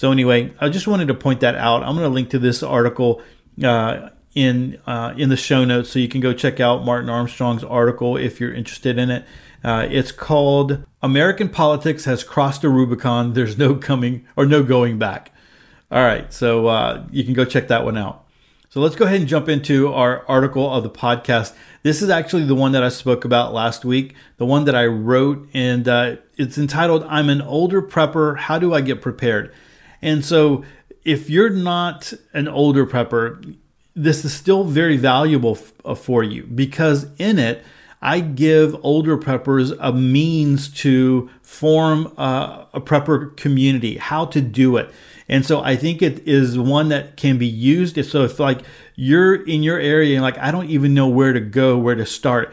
so 0.00 0.10
anyway 0.10 0.50
i 0.60 0.68
just 0.68 0.86
wanted 0.86 1.08
to 1.08 1.14
point 1.14 1.40
that 1.40 1.54
out 1.54 1.82
i'm 1.82 1.94
going 1.94 2.08
to 2.08 2.08
link 2.08 2.30
to 2.30 2.38
this 2.38 2.62
article 2.62 3.20
uh, 3.62 4.08
in 4.34 4.80
uh, 4.86 5.12
in 5.18 5.28
the 5.28 5.36
show 5.36 5.64
notes 5.64 5.90
so 5.90 5.98
you 5.98 6.08
can 6.08 6.20
go 6.20 6.32
check 6.32 6.58
out 6.58 6.84
martin 6.84 7.10
armstrong's 7.10 7.62
article 7.62 8.16
if 8.16 8.40
you're 8.40 8.54
interested 8.54 8.98
in 8.98 9.10
it 9.10 9.24
uh, 9.62 9.86
it's 9.90 10.10
called 10.10 10.84
American 11.02 11.48
Politics 11.48 12.06
Has 12.06 12.24
Crossed 12.24 12.62
the 12.62 12.70
Rubicon. 12.70 13.34
There's 13.34 13.58
no 13.58 13.74
coming 13.74 14.26
or 14.36 14.46
no 14.46 14.62
going 14.62 14.98
back. 14.98 15.32
All 15.90 16.02
right, 16.02 16.32
so 16.32 16.66
uh, 16.66 17.04
you 17.10 17.24
can 17.24 17.34
go 17.34 17.44
check 17.44 17.68
that 17.68 17.84
one 17.84 17.98
out. 17.98 18.24
So 18.70 18.80
let's 18.80 18.94
go 18.94 19.04
ahead 19.04 19.20
and 19.20 19.28
jump 19.28 19.48
into 19.48 19.92
our 19.92 20.24
article 20.28 20.72
of 20.72 20.84
the 20.84 20.90
podcast. 20.90 21.52
This 21.82 22.00
is 22.00 22.08
actually 22.08 22.44
the 22.44 22.54
one 22.54 22.72
that 22.72 22.84
I 22.84 22.88
spoke 22.88 23.24
about 23.24 23.52
last 23.52 23.84
week, 23.84 24.14
the 24.36 24.46
one 24.46 24.64
that 24.64 24.76
I 24.76 24.86
wrote, 24.86 25.48
and 25.52 25.88
uh, 25.88 26.16
it's 26.36 26.56
entitled 26.56 27.04
I'm 27.08 27.28
an 27.28 27.42
Older 27.42 27.82
Prepper. 27.82 28.38
How 28.38 28.58
Do 28.58 28.72
I 28.72 28.80
Get 28.80 29.02
Prepared? 29.02 29.52
And 30.02 30.24
so 30.24 30.64
if 31.04 31.30
you're 31.30 31.50
not 31.50 32.12
an 32.32 32.48
older 32.48 32.86
prepper, 32.86 33.56
this 33.94 34.24
is 34.24 34.32
still 34.32 34.64
very 34.64 34.96
valuable 34.96 35.56
f- 35.56 35.72
uh, 35.84 35.94
for 35.94 36.22
you 36.22 36.44
because 36.44 37.06
in 37.18 37.38
it, 37.38 37.64
I 38.02 38.20
give 38.20 38.76
older 38.82 39.18
preppers 39.18 39.76
a 39.78 39.92
means 39.92 40.68
to 40.80 41.28
form 41.42 42.06
a, 42.16 42.66
a 42.72 42.80
prepper 42.80 43.36
community, 43.36 43.98
how 43.98 44.24
to 44.26 44.40
do 44.40 44.78
it. 44.78 44.90
And 45.28 45.44
so 45.44 45.60
I 45.60 45.76
think 45.76 46.00
it 46.00 46.26
is 46.26 46.58
one 46.58 46.88
that 46.88 47.16
can 47.16 47.36
be 47.36 47.46
used. 47.46 48.02
So 48.06 48.22
if 48.22 48.40
like 48.40 48.62
you're 48.96 49.34
in 49.34 49.62
your 49.62 49.78
area 49.78 50.14
and 50.14 50.22
like, 50.22 50.38
I 50.38 50.50
don't 50.50 50.70
even 50.70 50.94
know 50.94 51.08
where 51.08 51.32
to 51.32 51.40
go, 51.40 51.76
where 51.78 51.94
to 51.94 52.06
start. 52.06 52.52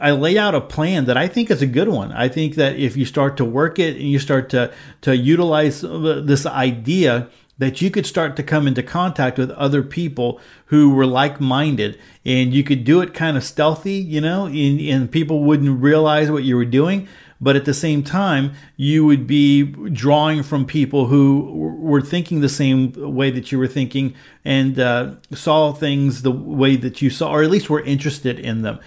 I 0.00 0.12
lay 0.12 0.38
out 0.38 0.54
a 0.54 0.60
plan 0.60 1.06
that 1.06 1.16
I 1.16 1.26
think 1.28 1.50
is 1.50 1.62
a 1.62 1.66
good 1.66 1.88
one. 1.88 2.12
I 2.12 2.28
think 2.28 2.54
that 2.54 2.76
if 2.76 2.96
you 2.96 3.04
start 3.04 3.36
to 3.38 3.44
work 3.44 3.78
it 3.78 3.96
and 3.96 4.04
you 4.04 4.18
start 4.18 4.48
to, 4.50 4.72
to 5.02 5.16
utilize 5.16 5.80
this 5.80 6.46
idea, 6.46 7.28
that 7.58 7.82
you 7.82 7.90
could 7.90 8.06
start 8.06 8.36
to 8.36 8.42
come 8.42 8.66
into 8.66 8.82
contact 8.82 9.36
with 9.36 9.50
other 9.50 9.82
people 9.82 10.40
who 10.66 10.90
were 10.90 11.06
like 11.06 11.40
minded 11.40 11.98
and 12.24 12.54
you 12.54 12.62
could 12.62 12.84
do 12.84 13.00
it 13.00 13.12
kind 13.12 13.36
of 13.36 13.42
stealthy, 13.42 13.94
you 13.94 14.20
know, 14.20 14.46
and, 14.46 14.80
and, 14.80 15.10
people 15.10 15.42
wouldn't 15.42 15.82
realize 15.82 16.30
what 16.30 16.44
you 16.44 16.56
were 16.56 16.64
doing. 16.64 17.08
But 17.40 17.56
at 17.56 17.64
the 17.64 17.74
same 17.74 18.02
time, 18.02 18.52
you 18.76 19.04
would 19.04 19.26
be 19.26 19.62
drawing 19.62 20.42
from 20.42 20.66
people 20.66 21.06
who 21.06 21.76
were 21.78 22.00
thinking 22.00 22.40
the 22.40 22.48
same 22.48 22.92
way 22.96 23.30
that 23.30 23.52
you 23.52 23.58
were 23.58 23.68
thinking 23.68 24.14
and 24.44 24.78
uh, 24.78 25.14
saw 25.32 25.72
things 25.72 26.22
the 26.22 26.32
way 26.32 26.74
that 26.76 27.00
you 27.00 27.10
saw, 27.10 27.30
or 27.30 27.44
at 27.44 27.50
least 27.50 27.70
were 27.70 27.82
interested 27.82 28.40
in 28.40 28.62
them. 28.62 28.80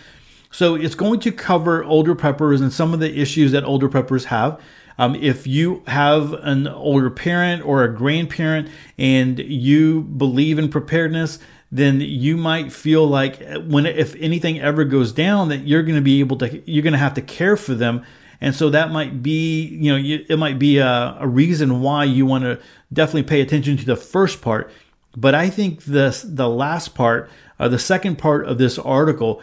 So 0.51 0.75
it's 0.75 0.95
going 0.95 1.21
to 1.21 1.31
cover 1.31 1.83
older 1.83 2.13
preppers 2.13 2.61
and 2.61 2.71
some 2.71 2.93
of 2.93 2.99
the 2.99 3.19
issues 3.19 3.51
that 3.53 3.63
older 3.63 3.89
preppers 3.89 4.25
have. 4.25 4.61
Um, 4.97 5.15
if 5.15 5.47
you 5.47 5.81
have 5.87 6.33
an 6.33 6.67
older 6.67 7.09
parent 7.09 7.65
or 7.65 7.83
a 7.83 7.93
grandparent 7.93 8.69
and 8.97 9.39
you 9.39 10.01
believe 10.01 10.59
in 10.59 10.69
preparedness, 10.69 11.39
then 11.71 12.01
you 12.01 12.35
might 12.35 12.71
feel 12.71 13.07
like 13.07 13.41
when 13.65 13.85
if 13.85 14.15
anything 14.15 14.59
ever 14.59 14.83
goes 14.83 15.13
down 15.13 15.49
that 15.49 15.65
you're 15.65 15.83
going 15.83 15.95
to 15.95 16.01
be 16.01 16.19
able 16.19 16.37
to 16.37 16.61
you're 16.69 16.83
going 16.83 16.93
to 16.93 16.99
have 16.99 17.13
to 17.13 17.21
care 17.21 17.55
for 17.55 17.73
them 17.73 18.03
and 18.41 18.53
so 18.53 18.69
that 18.69 18.91
might 18.91 19.23
be 19.23 19.63
you 19.67 19.91
know 19.91 20.23
it 20.27 20.37
might 20.37 20.59
be 20.59 20.79
a, 20.79 21.17
a 21.19 21.27
reason 21.27 21.81
why 21.81 22.03
you 22.03 22.25
want 22.25 22.43
to 22.43 22.59
definitely 22.91 23.23
pay 23.23 23.39
attention 23.39 23.77
to 23.77 23.85
the 23.85 23.95
first 23.95 24.41
part 24.41 24.69
but 25.15 25.33
i 25.33 25.49
think 25.49 25.83
the 25.83 26.19
the 26.27 26.49
last 26.49 26.93
part 26.93 27.29
uh, 27.59 27.69
the 27.69 27.79
second 27.79 28.17
part 28.17 28.45
of 28.45 28.57
this 28.57 28.77
article 28.77 29.41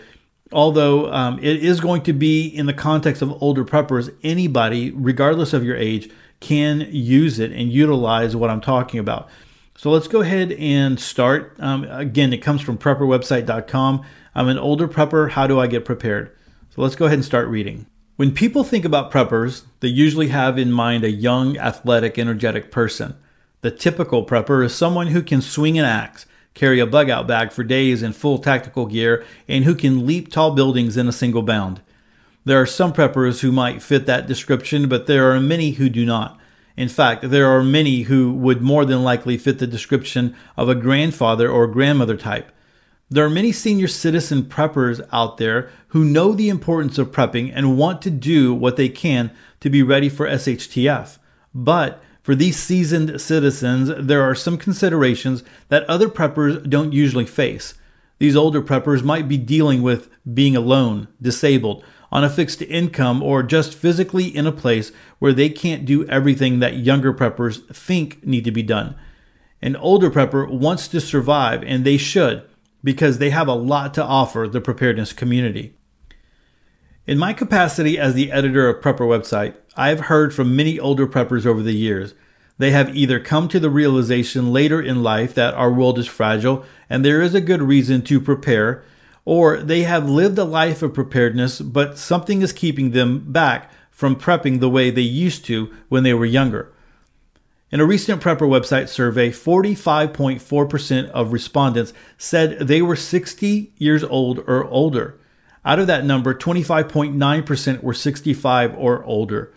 Although 0.53 1.13
um, 1.13 1.39
it 1.39 1.63
is 1.63 1.81
going 1.81 2.03
to 2.03 2.13
be 2.13 2.47
in 2.47 2.67
the 2.67 2.73
context 2.73 3.21
of 3.21 3.43
older 3.43 3.65
preppers, 3.65 4.15
anybody, 4.23 4.91
regardless 4.93 5.53
of 5.53 5.63
your 5.63 5.77
age, 5.77 6.11
can 6.41 6.87
use 6.91 7.39
it 7.39 7.53
and 7.53 7.73
utilize 7.73 8.35
what 8.35 8.51
I'm 8.51 8.61
talking 8.61 9.01
about. 9.01 9.29
So 9.77 9.91
let's 9.91 10.09
go 10.09 10.23
ahead 10.23 10.53
and 10.53 10.99
start. 10.99 11.55
Um, 11.59 11.85
again, 11.85 12.33
it 12.33 12.39
comes 12.39 12.61
from 12.61 12.79
prepperwebsite.com. 12.79 14.05
I'm 14.35 14.49
an 14.49 14.59
older 14.59 14.89
prepper. 14.89 15.31
How 15.31 15.47
do 15.47 15.61
I 15.61 15.67
get 15.67 15.85
prepared? 15.85 16.35
So 16.71 16.83
let's 16.83 16.97
go 16.97 17.07
ahead 17.07 17.19
and 17.19 17.25
start 17.25 17.49
reading. 17.49 17.87
When 18.17 18.33
people 18.33 18.65
think 18.65 18.85
about 18.85 19.13
preppers, 19.13 19.63
they 19.79 19.89
usually 19.89 20.29
have 20.29 20.59
in 20.59 20.73
mind 20.73 21.05
a 21.05 21.11
young, 21.11 21.57
athletic, 21.59 22.19
energetic 22.19 22.73
person. 22.73 23.15
The 23.61 23.71
typical 23.71 24.27
prepper 24.27 24.65
is 24.65 24.75
someone 24.75 25.09
who 25.09 25.23
can 25.23 25.41
swing 25.41 25.79
an 25.79 25.85
axe, 25.85 26.27
carry 26.59 26.81
a 26.81 26.87
bug 26.87 27.09
out 27.09 27.29
bag 27.29 27.53
for 27.53 27.63
days 27.63 28.03
in 28.03 28.13
full 28.13 28.39
tactical 28.39 28.87
gear, 28.87 29.25
and 29.47 29.65
who 29.65 29.75
can 29.75 30.05
leap 30.05 30.31
tall 30.31 30.51
buildings 30.51 30.97
in 30.97 31.07
a 31.07 31.13
single 31.13 31.43
bound. 31.43 31.81
There 32.45 32.61
are 32.61 32.67
some 32.67 32.93
preppers 32.93 33.41
who 33.41 33.53
might 33.53 33.81
fit 33.81 34.07
that 34.07 34.27
description, 34.27 34.89
but 34.89 35.07
there 35.07 35.31
are 35.31 35.41
many 35.41 35.73
who 35.73 35.89
do 35.89 36.05
not. 36.05 36.39
In 36.77 36.89
fact, 36.89 37.31
there 37.31 37.49
are 37.49 37.63
many 37.63 38.03
who 38.03 38.33
would 38.33 38.61
more 38.61 38.85
than 38.85 39.05
likely 39.05 39.37
fit 39.39 39.59
the 39.59 39.67
description 39.67 40.35
of 40.57 40.69
a 40.69 40.75
grandfather 40.75 41.49
or 41.49 41.67
grandmother 41.67 42.17
type. 42.17 42.51
There 43.11 43.25
are 43.25 43.31
many 43.31 43.53
senior 43.53 43.89
citizen 43.89 44.43
preppers 44.43 45.07
out 45.13 45.39
there 45.39 45.71
who 45.89 46.05
know 46.05 46.33
the 46.33 46.49
importance 46.49 46.99
of 46.99 47.13
prepping 47.13 47.53
and 47.55 47.79
want 47.79 48.03
to 48.03 48.11
do 48.11 48.53
what 48.53 48.77
they 48.77 48.89
can 48.89 49.31
to 49.61 49.71
be 49.71 49.83
ready 49.83 50.09
for 50.09 50.27
SHTF. 50.27 51.19
But 51.55 52.03
for 52.29 52.35
these 52.35 52.59
seasoned 52.59 53.19
citizens, 53.23 53.91
there 53.99 54.21
are 54.21 54.35
some 54.35 54.59
considerations 54.59 55.43
that 55.71 55.85
other 55.85 56.11
preppers 56.11 56.69
don't 56.69 56.93
usually 56.93 57.25
face. 57.25 57.73
These 58.19 58.37
older 58.37 58.61
preppers 58.61 59.03
might 59.03 59.29
be 59.29 59.39
dealing 59.39 59.81
with 59.81 60.11
being 60.35 60.55
alone, 60.55 61.09
disabled, 61.23 61.83
on 62.13 62.25
a 62.25 62.29
fixed 62.29 62.61
income, 62.61 63.23
or 63.23 63.43
just 63.43 63.75
physically 63.75 64.27
in 64.27 64.47
a 64.47 64.53
place 64.53 64.93
where 65.19 65.33
they 65.33 65.49
can't 65.49 65.87
do 65.87 66.07
everything 66.07 66.59
that 66.59 66.77
younger 66.77 67.15
preppers 67.15 67.67
think 67.75 68.23
need 68.27 68.45
to 68.45 68.53
be 68.53 68.63
done. 68.63 68.95
An 69.63 69.75
older 69.77 70.11
prepper 70.11 70.51
wants 70.51 70.87
to 70.89 71.01
survive, 71.01 71.63
and 71.63 71.83
they 71.83 71.97
should, 71.97 72.47
because 72.85 73.17
they 73.17 73.31
have 73.31 73.49
a 73.49 73.55
lot 73.55 73.95
to 73.95 74.05
offer 74.05 74.47
the 74.47 74.61
preparedness 74.61 75.15
community. 75.15 75.78
In 77.09 77.17
my 77.17 77.33
capacity 77.33 77.99
as 77.99 78.13
the 78.13 78.31
editor 78.31 78.69
of 78.69 78.83
Prepper 78.83 79.07
website, 79.07 79.55
I 79.75 79.89
have 79.89 80.01
heard 80.01 80.35
from 80.35 80.55
many 80.55 80.79
older 80.79 81.07
preppers 81.07 81.47
over 81.47 81.63
the 81.63 81.73
years. 81.73 82.13
They 82.59 82.71
have 82.73 82.95
either 82.95 83.19
come 83.19 83.49
to 83.49 83.59
the 83.59 83.71
realization 83.71 84.53
later 84.53 84.83
in 84.83 85.03
life 85.03 85.33
that 85.33 85.55
our 85.55 85.73
world 85.73 85.99
is 85.99 86.07
fragile 86.07 86.67
and 86.91 87.03
there 87.03 87.23
is 87.23 87.35
a 87.35 87.41
good 87.41 87.63
reason 87.63 88.03
to 88.03 88.21
prepare, 88.21 88.85
or 89.25 89.57
they 89.57 89.85
have 89.85 90.07
lived 90.07 90.37
a 90.37 90.45
life 90.45 90.83
of 90.83 90.93
preparedness, 90.93 91.63
but 91.63 91.97
something 91.97 92.43
is 92.43 92.53
keeping 92.53 92.91
them 92.91 93.33
back 93.33 93.73
from 93.91 94.15
prepping 94.15 94.61
the 94.61 94.69
way 94.69 94.91
they 94.91 95.01
used 95.01 95.47
to 95.47 95.75
when 95.89 96.03
they 96.03 96.13
were 96.13 96.27
younger. 96.27 96.71
In 97.73 97.81
a 97.81 97.87
recent 97.87 98.21
Prepper 98.21 98.47
website 98.47 98.91
survey, 98.91 99.31
45.4% 99.31 101.09
of 101.09 101.33
respondents 101.33 101.95
said 102.19 102.59
they 102.59 102.83
were 102.83 102.97
60 102.97 103.73
years 103.79 104.05
old 104.05 104.41
or 104.41 104.67
older. 104.67 105.19
Out 105.65 105.79
of 105.79 105.87
that 105.87 106.05
number, 106.05 106.35
25.9% 106.35 107.83
were 107.83 107.95
65 107.95 108.75
or 108.77 109.05
older. 109.05 109.53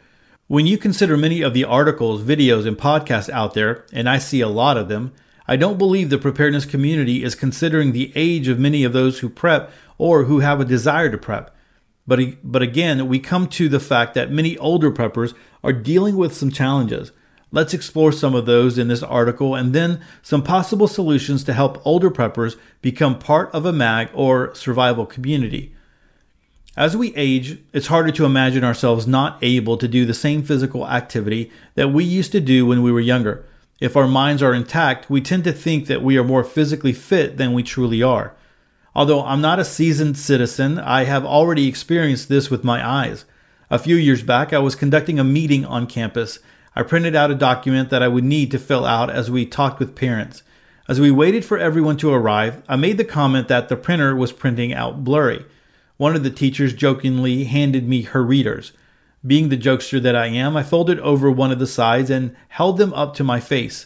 When 0.48 0.68
you 0.68 0.78
consider 0.78 1.16
many 1.16 1.42
of 1.42 1.54
the 1.54 1.64
articles, 1.64 2.24
videos, 2.24 2.68
and 2.68 2.78
podcasts 2.78 3.30
out 3.30 3.54
there, 3.54 3.86
and 3.94 4.10
I 4.10 4.18
see 4.18 4.42
a 4.42 4.50
lot 4.50 4.78
of 4.78 4.90
them, 4.90 5.14
I 5.48 5.56
don't 5.56 5.78
believe 5.78 6.10
the 6.10 6.18
preparedness 6.18 6.66
community 6.66 7.24
is 7.24 7.36
considering 7.36 7.92
the 7.92 8.12
age 8.16 8.48
of 8.48 8.60
many 8.60 8.84
of 8.84 8.94
those 8.94 9.20
who 9.20 9.30
prep 9.30 9.72
or 9.98 10.26
who 10.26 10.40
have 10.40 10.60
a 10.60 10.66
desire 10.66 11.10
to 11.10 11.18
prep. 11.18 11.56
But, 12.08 12.20
but 12.44 12.62
again, 12.62 13.08
we 13.08 13.20
come 13.20 13.48
to 13.50 13.70
the 13.70 13.80
fact 13.80 14.14
that 14.16 14.32
many 14.32 14.58
older 14.58 14.92
preppers 14.92 15.34
are 15.64 15.74
dealing 15.74 16.18
with 16.18 16.36
some 16.36 16.52
challenges. 16.52 17.12
Let's 17.52 17.74
explore 17.74 18.12
some 18.12 18.34
of 18.34 18.46
those 18.46 18.78
in 18.78 18.88
this 18.88 19.04
article 19.04 19.56
and 19.56 19.74
then 19.74 20.02
some 20.22 20.42
possible 20.42 20.88
solutions 20.88 21.44
to 21.44 21.54
help 21.54 21.86
older 21.86 22.10
preppers 22.10 22.58
become 22.82 23.20
part 23.20 23.50
of 23.54 23.66
a 23.66 23.74
MAG 23.74 24.10
or 24.14 24.56
survival 24.56 25.06
community. 25.06 25.74
As 26.78 26.96
we 26.96 27.14
age, 27.16 27.60
it's 27.74 27.88
harder 27.88 28.12
to 28.12 28.24
imagine 28.24 28.64
ourselves 28.64 29.06
not 29.06 29.38
able 29.42 29.76
to 29.78 29.90
do 29.90 30.06
the 30.06 30.14
same 30.14 30.42
physical 30.42 30.88
activity 30.88 31.52
that 31.76 31.90
we 31.90 32.06
used 32.06 32.32
to 32.32 32.40
do 32.40 32.66
when 32.66 32.82
we 32.82 32.94
were 32.94 33.02
younger. 33.02 33.46
If 33.82 33.98
our 33.98 34.08
minds 34.08 34.42
are 34.42 34.54
intact, 34.54 35.10
we 35.10 35.20
tend 35.20 35.44
to 35.44 35.52
think 35.52 35.88
that 35.88 36.02
we 36.02 36.18
are 36.18 36.24
more 36.24 36.46
physically 36.46 36.94
fit 36.94 37.36
than 37.36 37.52
we 37.54 37.62
truly 37.62 38.02
are. 38.02 38.34
Although 38.96 39.22
I'm 39.24 39.42
not 39.42 39.60
a 39.60 39.66
seasoned 39.66 40.18
citizen, 40.18 40.80
I 40.80 41.04
have 41.04 41.26
already 41.26 41.68
experienced 41.68 42.30
this 42.30 42.50
with 42.50 42.64
my 42.64 42.88
eyes. 42.88 43.26
A 43.70 43.80
few 43.80 43.98
years 43.98 44.24
back, 44.24 44.54
I 44.54 44.60
was 44.60 44.76
conducting 44.76 45.20
a 45.20 45.26
meeting 45.26 45.66
on 45.66 45.88
campus. 45.88 46.40
I 46.74 46.84
printed 46.84 47.16
out 47.18 47.32
a 47.32 47.36
document 47.36 47.90
that 47.90 48.04
I 48.04 48.08
would 48.08 48.24
need 48.24 48.50
to 48.52 48.60
fill 48.60 48.86
out 48.86 49.10
as 49.10 49.30
we 49.30 49.46
talked 49.46 49.80
with 49.80 49.96
parents. 49.96 50.42
As 50.88 51.02
we 51.02 51.12
waited 51.12 51.44
for 51.44 51.58
everyone 51.58 51.98
to 51.98 52.14
arrive, 52.14 52.64
I 52.70 52.78
made 52.78 52.98
the 52.98 53.04
comment 53.04 53.50
that 53.50 53.68
the 53.68 53.76
printer 53.76 54.16
was 54.16 54.32
printing 54.32 54.74
out 54.74 55.04
blurry. 55.04 55.46
One 56.02 56.16
of 56.16 56.24
the 56.24 56.32
teachers 56.32 56.74
jokingly 56.74 57.44
handed 57.44 57.88
me 57.88 58.02
her 58.02 58.24
readers. 58.24 58.72
Being 59.24 59.50
the 59.50 59.56
jokester 59.56 60.02
that 60.02 60.16
I 60.16 60.26
am, 60.26 60.58
I 60.58 60.64
folded 60.64 61.00
over 61.02 61.30
one 61.30 61.52
of 61.52 61.60
the 61.60 61.68
sides 61.68 62.10
and 62.10 62.36
held 62.48 62.80
them 62.80 62.92
up 62.96 63.14
to 63.18 63.24
my 63.24 63.40
face. 63.40 63.86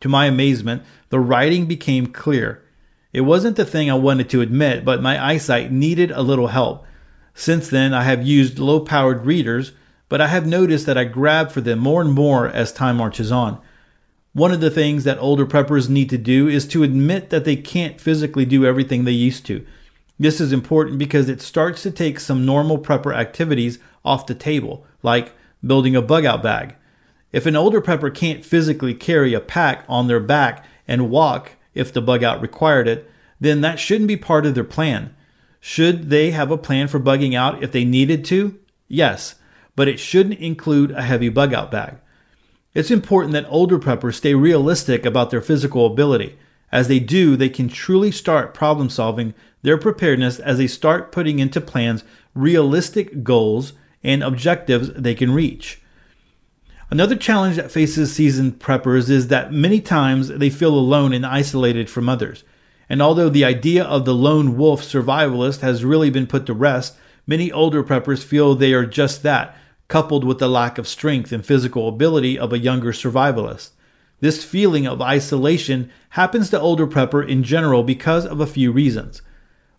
To 0.00 0.08
my 0.08 0.26
amazement, 0.26 0.82
the 1.10 1.20
writing 1.20 1.66
became 1.66 2.08
clear. 2.08 2.64
It 3.12 3.20
wasn't 3.20 3.54
the 3.54 3.64
thing 3.64 3.88
I 3.88 3.94
wanted 3.94 4.28
to 4.30 4.40
admit, 4.40 4.84
but 4.84 5.02
my 5.02 5.24
eyesight 5.24 5.70
needed 5.70 6.10
a 6.10 6.22
little 6.22 6.48
help. 6.48 6.84
Since 7.32 7.68
then, 7.68 7.94
I 7.94 8.02
have 8.02 8.26
used 8.26 8.58
low 8.58 8.80
powered 8.80 9.24
readers, 9.24 9.70
but 10.08 10.20
I 10.20 10.26
have 10.26 10.44
noticed 10.44 10.86
that 10.86 10.98
I 10.98 11.04
grab 11.04 11.52
for 11.52 11.60
them 11.60 11.78
more 11.78 12.00
and 12.00 12.12
more 12.12 12.48
as 12.48 12.72
time 12.72 12.96
marches 12.96 13.30
on. 13.30 13.62
One 14.32 14.50
of 14.50 14.60
the 14.60 14.68
things 14.68 15.04
that 15.04 15.18
older 15.18 15.46
preppers 15.46 15.88
need 15.88 16.10
to 16.10 16.18
do 16.18 16.48
is 16.48 16.66
to 16.66 16.82
admit 16.82 17.30
that 17.30 17.44
they 17.44 17.54
can't 17.54 18.00
physically 18.00 18.46
do 18.46 18.66
everything 18.66 19.04
they 19.04 19.12
used 19.12 19.46
to. 19.46 19.64
This 20.22 20.40
is 20.40 20.52
important 20.52 21.00
because 21.00 21.28
it 21.28 21.42
starts 21.42 21.82
to 21.82 21.90
take 21.90 22.20
some 22.20 22.46
normal 22.46 22.78
prepper 22.78 23.12
activities 23.12 23.80
off 24.04 24.28
the 24.28 24.36
table, 24.36 24.86
like 25.02 25.32
building 25.66 25.96
a 25.96 26.00
bug 26.00 26.24
out 26.24 26.44
bag. 26.44 26.76
If 27.32 27.44
an 27.44 27.56
older 27.56 27.80
prepper 27.80 28.14
can't 28.14 28.44
physically 28.44 28.94
carry 28.94 29.34
a 29.34 29.40
pack 29.40 29.84
on 29.88 30.06
their 30.06 30.20
back 30.20 30.64
and 30.86 31.10
walk 31.10 31.56
if 31.74 31.92
the 31.92 32.00
bug 32.00 32.22
out 32.22 32.40
required 32.40 32.86
it, 32.86 33.10
then 33.40 33.62
that 33.62 33.80
shouldn't 33.80 34.06
be 34.06 34.16
part 34.16 34.46
of 34.46 34.54
their 34.54 34.62
plan. 34.62 35.12
Should 35.58 36.08
they 36.08 36.30
have 36.30 36.52
a 36.52 36.56
plan 36.56 36.86
for 36.86 37.00
bugging 37.00 37.34
out 37.34 37.60
if 37.60 37.72
they 37.72 37.84
needed 37.84 38.24
to? 38.26 38.56
Yes, 38.86 39.34
but 39.74 39.88
it 39.88 39.98
shouldn't 39.98 40.38
include 40.38 40.92
a 40.92 41.02
heavy 41.02 41.30
bug 41.30 41.52
out 41.52 41.72
bag. 41.72 41.96
It's 42.74 42.92
important 42.92 43.32
that 43.32 43.46
older 43.48 43.76
preppers 43.76 44.14
stay 44.14 44.36
realistic 44.36 45.04
about 45.04 45.32
their 45.32 45.40
physical 45.40 45.84
ability. 45.84 46.38
As 46.70 46.86
they 46.86 47.00
do, 47.00 47.34
they 47.34 47.48
can 47.48 47.68
truly 47.68 48.12
start 48.12 48.54
problem 48.54 48.88
solving 48.88 49.34
their 49.62 49.78
preparedness 49.78 50.38
as 50.38 50.58
they 50.58 50.66
start 50.66 51.12
putting 51.12 51.38
into 51.38 51.60
plans 51.60 52.04
realistic 52.34 53.22
goals 53.22 53.72
and 54.02 54.22
objectives 54.22 54.92
they 54.94 55.14
can 55.14 55.32
reach. 55.32 55.80
Another 56.90 57.16
challenge 57.16 57.56
that 57.56 57.70
faces 57.70 58.12
seasoned 58.12 58.58
preppers 58.58 59.08
is 59.08 59.28
that 59.28 59.52
many 59.52 59.80
times 59.80 60.28
they 60.28 60.50
feel 60.50 60.74
alone 60.74 61.14
and 61.14 61.24
isolated 61.24 61.88
from 61.88 62.08
others. 62.08 62.44
And 62.86 63.00
although 63.00 63.30
the 63.30 63.46
idea 63.46 63.82
of 63.82 64.04
the 64.04 64.14
lone 64.14 64.58
wolf 64.58 64.82
survivalist 64.82 65.60
has 65.60 65.86
really 65.86 66.10
been 66.10 66.26
put 66.26 66.44
to 66.46 66.52
rest, 66.52 66.96
many 67.26 67.50
older 67.50 67.82
preppers 67.82 68.22
feel 68.22 68.54
they 68.54 68.74
are 68.74 68.84
just 68.84 69.22
that, 69.22 69.56
coupled 69.88 70.24
with 70.24 70.38
the 70.38 70.48
lack 70.48 70.76
of 70.76 70.86
strength 70.86 71.32
and 71.32 71.46
physical 71.46 71.88
ability 71.88 72.38
of 72.38 72.52
a 72.52 72.58
younger 72.58 72.92
survivalist. 72.92 73.70
This 74.20 74.44
feeling 74.44 74.86
of 74.86 75.00
isolation 75.00 75.90
happens 76.10 76.50
to 76.50 76.60
older 76.60 76.86
prepper 76.86 77.26
in 77.26 77.42
general 77.42 77.82
because 77.82 78.26
of 78.26 78.40
a 78.40 78.46
few 78.46 78.70
reasons. 78.70 79.22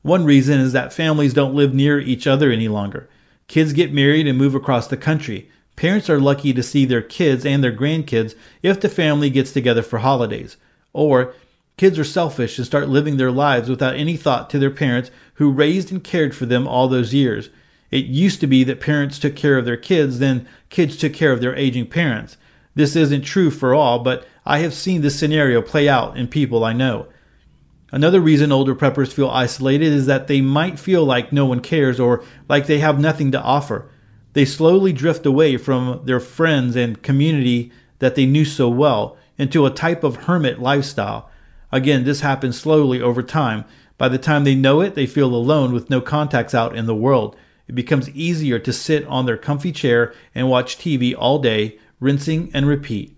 One 0.03 0.25
reason 0.25 0.59
is 0.59 0.73
that 0.73 0.93
families 0.93 1.33
don't 1.33 1.55
live 1.55 1.73
near 1.73 1.99
each 1.99 2.27
other 2.27 2.51
any 2.51 2.67
longer. 2.67 3.09
Kids 3.47 3.73
get 3.73 3.93
married 3.93 4.27
and 4.27 4.37
move 4.37 4.53
across 4.53 4.87
the 4.87 4.97
country. 4.97 5.49
Parents 5.75 6.09
are 6.09 6.19
lucky 6.19 6.53
to 6.53 6.61
see 6.61 6.85
their 6.85 7.01
kids 7.01 7.45
and 7.45 7.63
their 7.63 7.71
grandkids 7.71 8.35
if 8.61 8.79
the 8.79 8.89
family 8.89 9.29
gets 9.29 9.51
together 9.51 9.81
for 9.81 9.99
holidays. 9.99 10.57
Or 10.91 11.33
kids 11.77 11.97
are 11.97 12.03
selfish 12.03 12.57
and 12.57 12.67
start 12.67 12.89
living 12.89 13.17
their 13.17 13.31
lives 13.31 13.69
without 13.69 13.95
any 13.95 14.17
thought 14.17 14.49
to 14.51 14.59
their 14.59 14.69
parents 14.69 15.09
who 15.35 15.51
raised 15.51 15.91
and 15.91 16.03
cared 16.03 16.35
for 16.35 16.45
them 16.45 16.67
all 16.67 16.87
those 16.87 17.13
years. 17.13 17.49
It 17.89 18.05
used 18.05 18.39
to 18.41 18.47
be 18.47 18.63
that 18.65 18.81
parents 18.81 19.19
took 19.19 19.35
care 19.35 19.57
of 19.57 19.65
their 19.65 19.77
kids, 19.77 20.19
then 20.19 20.47
kids 20.69 20.97
took 20.97 21.13
care 21.13 21.31
of 21.31 21.41
their 21.41 21.55
aging 21.55 21.87
parents. 21.87 22.37
This 22.75 22.95
isn't 22.95 23.21
true 23.21 23.51
for 23.51 23.73
all, 23.73 23.99
but 23.99 24.27
I 24.45 24.59
have 24.59 24.73
seen 24.73 25.01
this 25.01 25.17
scenario 25.17 25.61
play 25.61 25.87
out 25.87 26.17
in 26.17 26.27
people 26.27 26.63
I 26.63 26.73
know. 26.73 27.07
Another 27.93 28.19
reason 28.19 28.51
older 28.51 28.73
preppers 28.73 29.13
feel 29.13 29.29
isolated 29.29 29.93
is 29.93 30.07
that 30.07 30.25
they 30.25 30.41
might 30.41 30.79
feel 30.79 31.05
like 31.05 31.31
no 31.31 31.45
one 31.45 31.59
cares 31.59 31.99
or 31.99 32.23
like 32.49 32.65
they 32.65 32.79
have 32.79 32.99
nothing 32.99 33.31
to 33.31 33.39
offer. 33.39 33.87
They 34.33 34.45
slowly 34.45 34.91
drift 34.91 35.27
away 35.27 35.57
from 35.57 36.01
their 36.03 36.19
friends 36.19 36.75
and 36.75 37.03
community 37.03 37.71
that 37.99 38.15
they 38.15 38.25
knew 38.25 38.45
so 38.45 38.67
well 38.67 39.15
into 39.37 39.67
a 39.67 39.69
type 39.69 40.03
of 40.03 40.23
hermit 40.23 40.59
lifestyle. 40.59 41.29
Again, 41.71 42.03
this 42.03 42.21
happens 42.21 42.59
slowly 42.59 42.99
over 42.99 43.21
time, 43.21 43.63
By 43.99 44.09
the 44.09 44.17
time 44.17 44.43
they 44.43 44.55
know 44.55 44.81
it, 44.81 44.95
they 44.95 45.05
feel 45.05 45.33
alone 45.33 45.71
with 45.71 45.91
no 45.91 46.01
contacts 46.01 46.55
out 46.55 46.75
in 46.75 46.87
the 46.87 46.95
world. 46.95 47.35
It 47.67 47.75
becomes 47.75 48.09
easier 48.09 48.57
to 48.57 48.73
sit 48.73 49.05
on 49.05 49.27
their 49.27 49.37
comfy 49.37 49.71
chair 49.71 50.15
and 50.33 50.49
watch 50.49 50.79
TV 50.79 51.13
all 51.15 51.37
day, 51.37 51.77
rinsing 51.99 52.49
and 52.55 52.67
repeat. 52.67 53.12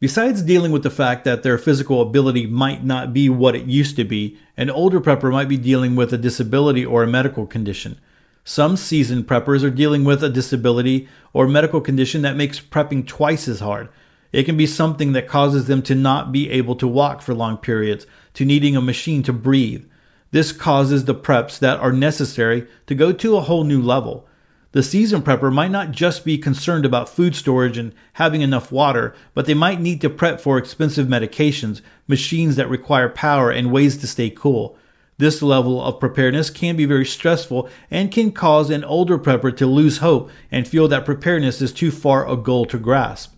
Besides 0.00 0.42
dealing 0.42 0.70
with 0.70 0.84
the 0.84 0.90
fact 0.90 1.24
that 1.24 1.42
their 1.42 1.58
physical 1.58 2.00
ability 2.00 2.46
might 2.46 2.84
not 2.84 3.12
be 3.12 3.28
what 3.28 3.56
it 3.56 3.66
used 3.66 3.96
to 3.96 4.04
be, 4.04 4.38
an 4.56 4.70
older 4.70 5.00
prepper 5.00 5.32
might 5.32 5.48
be 5.48 5.56
dealing 5.56 5.96
with 5.96 6.12
a 6.12 6.18
disability 6.18 6.86
or 6.86 7.02
a 7.02 7.08
medical 7.08 7.46
condition. 7.46 7.98
Some 8.44 8.76
seasoned 8.76 9.26
preppers 9.26 9.64
are 9.64 9.70
dealing 9.70 10.04
with 10.04 10.22
a 10.22 10.28
disability 10.28 11.08
or 11.32 11.48
medical 11.48 11.80
condition 11.80 12.22
that 12.22 12.36
makes 12.36 12.60
prepping 12.60 13.08
twice 13.08 13.48
as 13.48 13.58
hard. 13.58 13.88
It 14.32 14.44
can 14.44 14.56
be 14.56 14.66
something 14.66 15.12
that 15.12 15.26
causes 15.26 15.66
them 15.66 15.82
to 15.82 15.96
not 15.96 16.30
be 16.30 16.48
able 16.48 16.76
to 16.76 16.86
walk 16.86 17.20
for 17.20 17.34
long 17.34 17.56
periods, 17.56 18.06
to 18.34 18.44
needing 18.44 18.76
a 18.76 18.80
machine 18.80 19.24
to 19.24 19.32
breathe. 19.32 19.84
This 20.30 20.52
causes 20.52 21.06
the 21.06 21.14
preps 21.14 21.58
that 21.58 21.80
are 21.80 21.92
necessary 21.92 22.68
to 22.86 22.94
go 22.94 23.12
to 23.12 23.36
a 23.36 23.40
whole 23.40 23.64
new 23.64 23.82
level. 23.82 24.28
The 24.72 24.82
seasoned 24.82 25.24
prepper 25.24 25.50
might 25.50 25.70
not 25.70 25.92
just 25.92 26.26
be 26.26 26.36
concerned 26.36 26.84
about 26.84 27.08
food 27.08 27.34
storage 27.34 27.78
and 27.78 27.94
having 28.14 28.42
enough 28.42 28.70
water, 28.70 29.14
but 29.32 29.46
they 29.46 29.54
might 29.54 29.80
need 29.80 30.02
to 30.02 30.10
prep 30.10 30.40
for 30.40 30.58
expensive 30.58 31.06
medications, 31.06 31.80
machines 32.06 32.56
that 32.56 32.68
require 32.68 33.08
power, 33.08 33.50
and 33.50 33.72
ways 33.72 33.96
to 33.96 34.06
stay 34.06 34.28
cool. 34.28 34.76
This 35.16 35.40
level 35.42 35.82
of 35.82 35.98
preparedness 35.98 36.50
can 36.50 36.76
be 36.76 36.84
very 36.84 37.06
stressful 37.06 37.68
and 37.90 38.12
can 38.12 38.30
cause 38.30 38.68
an 38.68 38.84
older 38.84 39.18
prepper 39.18 39.56
to 39.56 39.66
lose 39.66 39.98
hope 39.98 40.30
and 40.50 40.68
feel 40.68 40.86
that 40.88 41.06
preparedness 41.06 41.62
is 41.62 41.72
too 41.72 41.90
far 41.90 42.28
a 42.28 42.36
goal 42.36 42.66
to 42.66 42.78
grasp. 42.78 43.34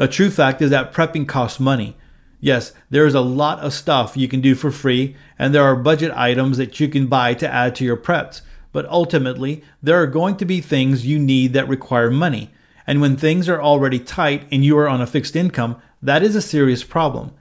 A 0.00 0.08
true 0.08 0.30
fact 0.30 0.60
is 0.60 0.70
that 0.70 0.92
prepping 0.92 1.28
costs 1.28 1.60
money. 1.60 1.96
Yes, 2.40 2.72
there 2.90 3.06
is 3.06 3.14
a 3.14 3.20
lot 3.20 3.60
of 3.60 3.72
stuff 3.72 4.16
you 4.16 4.26
can 4.26 4.40
do 4.40 4.54
for 4.54 4.70
free, 4.70 5.14
and 5.38 5.54
there 5.54 5.62
are 5.62 5.76
budget 5.76 6.10
items 6.14 6.56
that 6.56 6.80
you 6.80 6.88
can 6.88 7.06
buy 7.06 7.34
to 7.34 7.48
add 7.48 7.74
to 7.76 7.84
your 7.84 7.96
preps. 7.96 8.40
But 8.72 8.86
ultimately, 8.86 9.62
there 9.82 10.00
are 10.00 10.06
going 10.06 10.36
to 10.36 10.44
be 10.44 10.60
things 10.60 11.06
you 11.06 11.18
need 11.18 11.52
that 11.52 11.68
require 11.68 12.10
money. 12.10 12.50
And 12.86 13.00
when 13.00 13.16
things 13.16 13.48
are 13.48 13.62
already 13.62 13.98
tight 13.98 14.46
and 14.50 14.64
you 14.64 14.76
are 14.78 14.88
on 14.88 15.00
a 15.00 15.06
fixed 15.06 15.36
income, 15.36 15.80
that 16.02 16.22
is 16.22 16.34
a 16.34 16.42
serious 16.42 16.84
problem. 16.84 17.32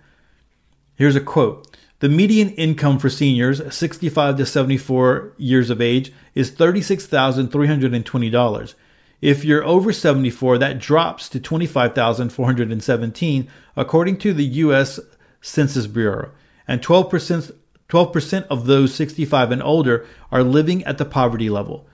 Here's 0.95 1.15
a 1.15 1.21
quote 1.21 1.77
The 1.99 2.09
median 2.09 2.49
income 2.51 2.99
for 2.99 3.09
seniors 3.09 3.61
65 3.73 4.37
to 4.37 4.45
74 4.45 5.33
years 5.37 5.69
of 5.69 5.81
age 5.81 6.11
is 6.35 6.51
$36,320. 6.51 8.73
If 9.21 9.43
you're 9.43 9.65
over 9.65 9.91
74, 9.91 10.59
that 10.59 10.79
drops 10.79 11.27
to 11.29 11.39
25,417 11.39 13.49
according 13.75 14.17
to 14.17 14.33
the 14.33 14.45
US 14.45 14.99
Census 15.41 15.87
Bureau, 15.87 16.31
and 16.67 16.81
12% 16.81 17.53
12% 17.89 18.47
of 18.47 18.65
those 18.65 18.93
65 18.93 19.51
and 19.51 19.63
older 19.63 20.05
are 20.31 20.43
living 20.43 20.83
at 20.83 20.97
the 20.97 21.05
poverty 21.05 21.49
level. 21.49 21.87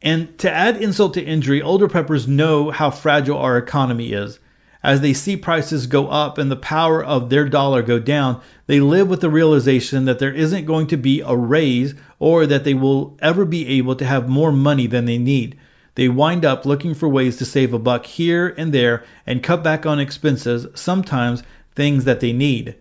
And 0.00 0.38
to 0.38 0.50
add 0.50 0.80
insult 0.80 1.14
to 1.14 1.24
injury, 1.24 1.60
older 1.60 1.88
preppers 1.88 2.28
know 2.28 2.70
how 2.70 2.90
fragile 2.90 3.38
our 3.38 3.56
economy 3.56 4.12
is. 4.12 4.38
As 4.80 5.00
they 5.00 5.12
see 5.12 5.36
prices 5.36 5.88
go 5.88 6.06
up 6.06 6.38
and 6.38 6.50
the 6.50 6.56
power 6.56 7.02
of 7.02 7.30
their 7.30 7.48
dollar 7.48 7.82
go 7.82 7.98
down, 7.98 8.40
they 8.66 8.78
live 8.78 9.08
with 9.08 9.20
the 9.20 9.30
realization 9.30 10.04
that 10.04 10.20
there 10.20 10.32
isn't 10.32 10.66
going 10.66 10.86
to 10.86 10.96
be 10.96 11.20
a 11.20 11.34
raise 11.34 11.94
or 12.20 12.46
that 12.46 12.62
they 12.62 12.74
will 12.74 13.18
ever 13.20 13.44
be 13.44 13.66
able 13.66 13.96
to 13.96 14.04
have 14.04 14.28
more 14.28 14.52
money 14.52 14.86
than 14.86 15.04
they 15.04 15.18
need 15.18 15.58
they 15.98 16.08
wind 16.08 16.44
up 16.44 16.64
looking 16.64 16.94
for 16.94 17.08
ways 17.08 17.36
to 17.38 17.44
save 17.44 17.74
a 17.74 17.78
buck 17.78 18.06
here 18.06 18.54
and 18.56 18.72
there 18.72 19.02
and 19.26 19.42
cut 19.42 19.64
back 19.64 19.84
on 19.84 19.98
expenses, 19.98 20.68
sometimes 20.80 21.42
things 21.74 22.04
that 22.04 22.20
they 22.20 22.32
need. 22.32 22.76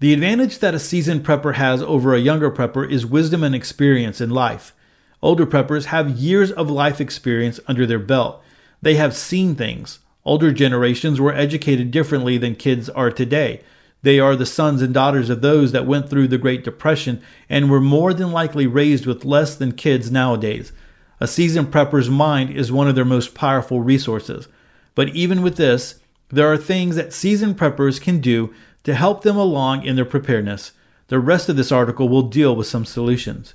The 0.00 0.12
advantage 0.12 0.58
that 0.58 0.74
a 0.74 0.80
seasoned 0.80 1.24
prepper 1.24 1.54
has 1.54 1.82
over 1.82 2.14
a 2.14 2.20
younger 2.20 2.50
prepper 2.50 2.90
is 2.90 3.06
wisdom 3.06 3.44
and 3.44 3.54
experience 3.54 4.20
in 4.20 4.30
life. 4.30 4.74
Older 5.22 5.46
preppers 5.46 5.86
have 5.86 6.18
years 6.18 6.50
of 6.50 6.68
life 6.68 7.00
experience 7.00 7.60
under 7.66 7.86
their 7.86 7.98
belt. 7.98 8.42
They 8.82 8.96
have 8.96 9.16
seen 9.16 9.54
things. 9.54 10.00
Older 10.24 10.52
generations 10.52 11.20
were 11.20 11.32
educated 11.32 11.90
differently 11.90 12.36
than 12.38 12.56
kids 12.56 12.90
are 12.90 13.10
today. 13.10 13.62
They 14.02 14.18
are 14.18 14.36
the 14.36 14.44
sons 14.44 14.82
and 14.82 14.92
daughters 14.92 15.30
of 15.30 15.40
those 15.40 15.72
that 15.72 15.86
went 15.86 16.10
through 16.10 16.28
the 16.28 16.38
Great 16.38 16.64
Depression 16.64 17.22
and 17.48 17.70
were 17.70 17.80
more 17.80 18.12
than 18.12 18.32
likely 18.32 18.66
raised 18.66 19.06
with 19.06 19.24
less 19.24 19.54
than 19.54 19.72
kids 19.72 20.10
nowadays. 20.10 20.72
A 21.20 21.26
seasoned 21.26 21.72
prepper's 21.72 22.10
mind 22.10 22.50
is 22.50 22.70
one 22.70 22.88
of 22.88 22.94
their 22.94 23.04
most 23.04 23.34
powerful 23.34 23.80
resources. 23.80 24.48
But 24.94 25.08
even 25.10 25.40
with 25.40 25.56
this, 25.56 26.00
there 26.28 26.52
are 26.52 26.58
things 26.58 26.96
that 26.96 27.12
seasoned 27.14 27.56
preppers 27.56 28.00
can 28.00 28.20
do 28.20 28.52
to 28.84 28.94
help 28.94 29.22
them 29.22 29.36
along 29.36 29.84
in 29.84 29.96
their 29.96 30.04
preparedness. 30.04 30.72
The 31.08 31.18
rest 31.18 31.48
of 31.48 31.56
this 31.56 31.72
article 31.72 32.08
will 32.08 32.22
deal 32.22 32.54
with 32.54 32.66
some 32.66 32.84
solutions. 32.84 33.54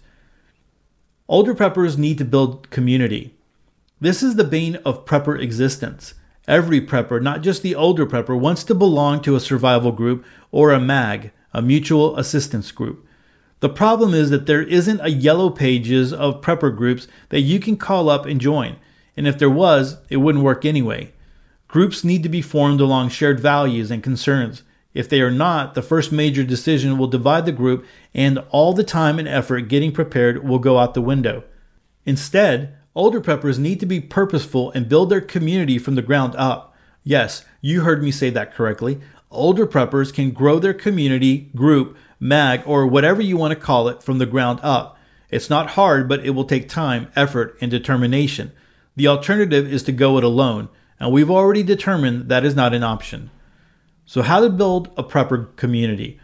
Older 1.28 1.56
preppers 1.56 1.98
need 1.98 2.18
to 2.18 2.26
build 2.26 2.70
community. 2.70 3.36
This 4.02 4.24
is 4.24 4.36
the 4.36 4.44
bane 4.44 4.76
of 4.86 5.06
prepper 5.06 5.40
existence. 5.40 6.14
Every 6.48 6.82
prepper, 6.82 7.22
not 7.22 7.42
just 7.42 7.62
the 7.62 7.76
older 7.76 8.06
prepper, 8.06 8.40
wants 8.40 8.64
to 8.66 8.76
belong 8.76 9.22
to 9.22 9.36
a 9.36 9.40
survival 9.40 9.92
group 9.92 10.26
or 10.52 10.72
a 10.72 10.80
MAG, 10.80 11.32
a 11.54 11.62
mutual 11.62 12.18
assistance 12.18 12.72
group. 12.72 13.06
The 13.60 13.70
problem 13.70 14.14
is 14.14 14.30
that 14.30 14.46
there 14.46 14.64
isn't 14.64 15.02
a 15.02 15.10
yellow 15.10 15.50
pages 15.50 16.14
of 16.14 16.42
prepper 16.42 16.76
groups 16.76 17.08
that 17.28 17.42
you 17.42 17.60
can 17.60 17.78
call 17.78 18.10
up 18.10 18.26
and 18.26 18.40
join. 18.40 18.78
And 19.18 19.28
if 19.28 19.38
there 19.38 19.50
was, 19.50 19.98
it 20.10 20.18
wouldn't 20.18 20.44
work 20.44 20.66
anyway. 20.66 21.12
Groups 21.68 22.04
need 22.04 22.24
to 22.24 22.30
be 22.30 22.42
formed 22.42 22.82
along 22.82 23.10
shared 23.10 23.40
values 23.40 23.92
and 23.92 24.02
concerns. 24.02 24.64
If 24.94 25.08
they 25.08 25.22
are 25.22 25.32
not, 25.32 25.76
the 25.76 25.82
first 25.82 26.12
major 26.12 26.44
decision 26.44 26.98
will 26.98 27.08
divide 27.08 27.46
the 27.46 27.52
group 27.52 27.86
and 28.14 28.40
all 28.50 28.74
the 28.74 28.84
time 28.84 29.20
and 29.20 29.28
effort 29.28 29.62
getting 29.62 29.92
prepared 29.92 30.48
will 30.48 30.60
go 30.60 30.78
out 30.80 30.94
the 30.94 31.02
window. 31.02 31.44
Instead, 32.06 32.76
older 32.96 33.22
preppers 33.22 33.60
need 33.60 33.80
to 33.80 33.86
be 33.86 34.00
purposeful 34.00 34.72
and 34.72 34.90
build 34.90 35.10
their 35.10 35.22
community 35.22 35.78
from 35.78 35.96
the 35.96 36.02
ground 36.02 36.36
up. 36.38 36.74
Yes, 37.04 37.46
you 37.62 37.82
heard 37.82 38.02
me 38.02 38.12
say 38.12 38.30
that 38.32 38.54
correctly. 38.54 39.00
Older 39.32 39.68
preppers 39.68 40.12
can 40.12 40.32
grow 40.32 40.58
their 40.58 40.74
community, 40.74 41.52
group, 41.56 41.96
mag, 42.20 42.64
or 42.66 42.88
whatever 42.88 43.22
you 43.22 43.38
want 43.38 43.54
to 43.54 43.60
call 43.60 43.88
it 43.88 44.02
from 44.02 44.18
the 44.18 44.26
ground 44.26 44.60
up. 44.64 44.98
It's 45.30 45.52
not 45.52 45.72
hard, 45.72 46.10
but 46.10 46.26
it 46.26 46.32
will 46.32 46.46
take 46.46 46.68
time, 46.68 47.12
effort, 47.16 47.56
and 47.62 47.70
determination. 47.70 48.52
The 48.96 49.08
alternative 49.08 49.72
is 49.72 49.84
to 49.84 49.92
go 49.92 50.18
it 50.18 50.24
alone, 50.24 50.70
and 51.00 51.12
we've 51.12 51.30
already 51.30 51.62
determined 51.62 52.28
that 52.30 52.44
is 52.44 52.56
not 52.56 52.74
an 52.74 52.84
option. 52.84 53.30
So, 54.10 54.24
how 54.24 54.40
to 54.40 54.50
build 54.50 54.90
a 54.98 55.04
prepper 55.04 55.56
community? 55.56 56.20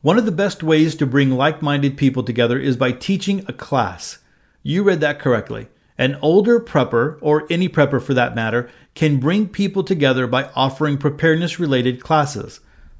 One 0.00 0.18
of 0.18 0.24
the 0.26 0.32
best 0.32 0.64
ways 0.64 0.96
to 0.96 1.06
bring 1.06 1.30
like 1.30 1.62
minded 1.62 1.96
people 1.96 2.24
together 2.24 2.58
is 2.58 2.76
by 2.76 2.90
teaching 2.90 3.44
a 3.46 3.52
class. 3.52 4.18
You 4.64 4.82
read 4.82 4.98
that 5.02 5.20
correctly. 5.20 5.68
An 5.96 6.18
older 6.20 6.58
prepper, 6.58 7.18
or 7.20 7.46
any 7.48 7.68
prepper 7.68 8.02
for 8.02 8.12
that 8.14 8.34
matter, 8.34 8.68
can 8.96 9.20
bring 9.20 9.46
people 9.48 9.84
together 9.84 10.26
by 10.26 10.50
offering 10.56 10.98
preparedness 10.98 11.60
related 11.60 12.02
classes. 12.02 12.58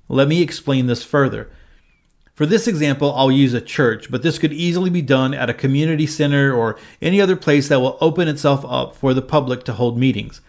Let 0.08 0.28
me 0.28 0.40
explain 0.40 0.86
this 0.86 1.02
further. 1.02 1.50
For 2.32 2.46
this 2.46 2.68
example, 2.68 3.12
I'll 3.12 3.32
use 3.32 3.54
a 3.54 3.60
church, 3.60 4.08
but 4.08 4.22
this 4.22 4.38
could 4.38 4.52
easily 4.52 4.88
be 4.88 5.02
done 5.02 5.34
at 5.34 5.50
a 5.50 5.52
community 5.52 6.06
center 6.06 6.54
or 6.54 6.78
any 7.02 7.20
other 7.20 7.34
place 7.34 7.66
that 7.66 7.80
will 7.80 7.98
open 8.00 8.28
itself 8.28 8.64
up 8.68 8.94
for 8.94 9.12
the 9.12 9.20
public 9.20 9.64
to 9.64 9.72
hold 9.72 9.98
meetings. 9.98 10.42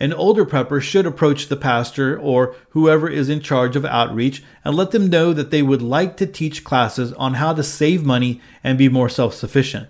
An 0.00 0.12
older 0.12 0.44
prepper 0.44 0.80
should 0.80 1.06
approach 1.06 1.48
the 1.48 1.56
pastor 1.56 2.18
or 2.18 2.54
whoever 2.70 3.08
is 3.08 3.28
in 3.28 3.40
charge 3.40 3.74
of 3.74 3.84
outreach 3.84 4.44
and 4.64 4.76
let 4.76 4.92
them 4.92 5.10
know 5.10 5.32
that 5.32 5.50
they 5.50 5.62
would 5.62 5.82
like 5.82 6.16
to 6.18 6.26
teach 6.26 6.62
classes 6.62 7.12
on 7.14 7.34
how 7.34 7.52
to 7.52 7.64
save 7.64 8.04
money 8.04 8.40
and 8.62 8.78
be 8.78 8.88
more 8.88 9.08
self 9.08 9.34
sufficient. 9.34 9.88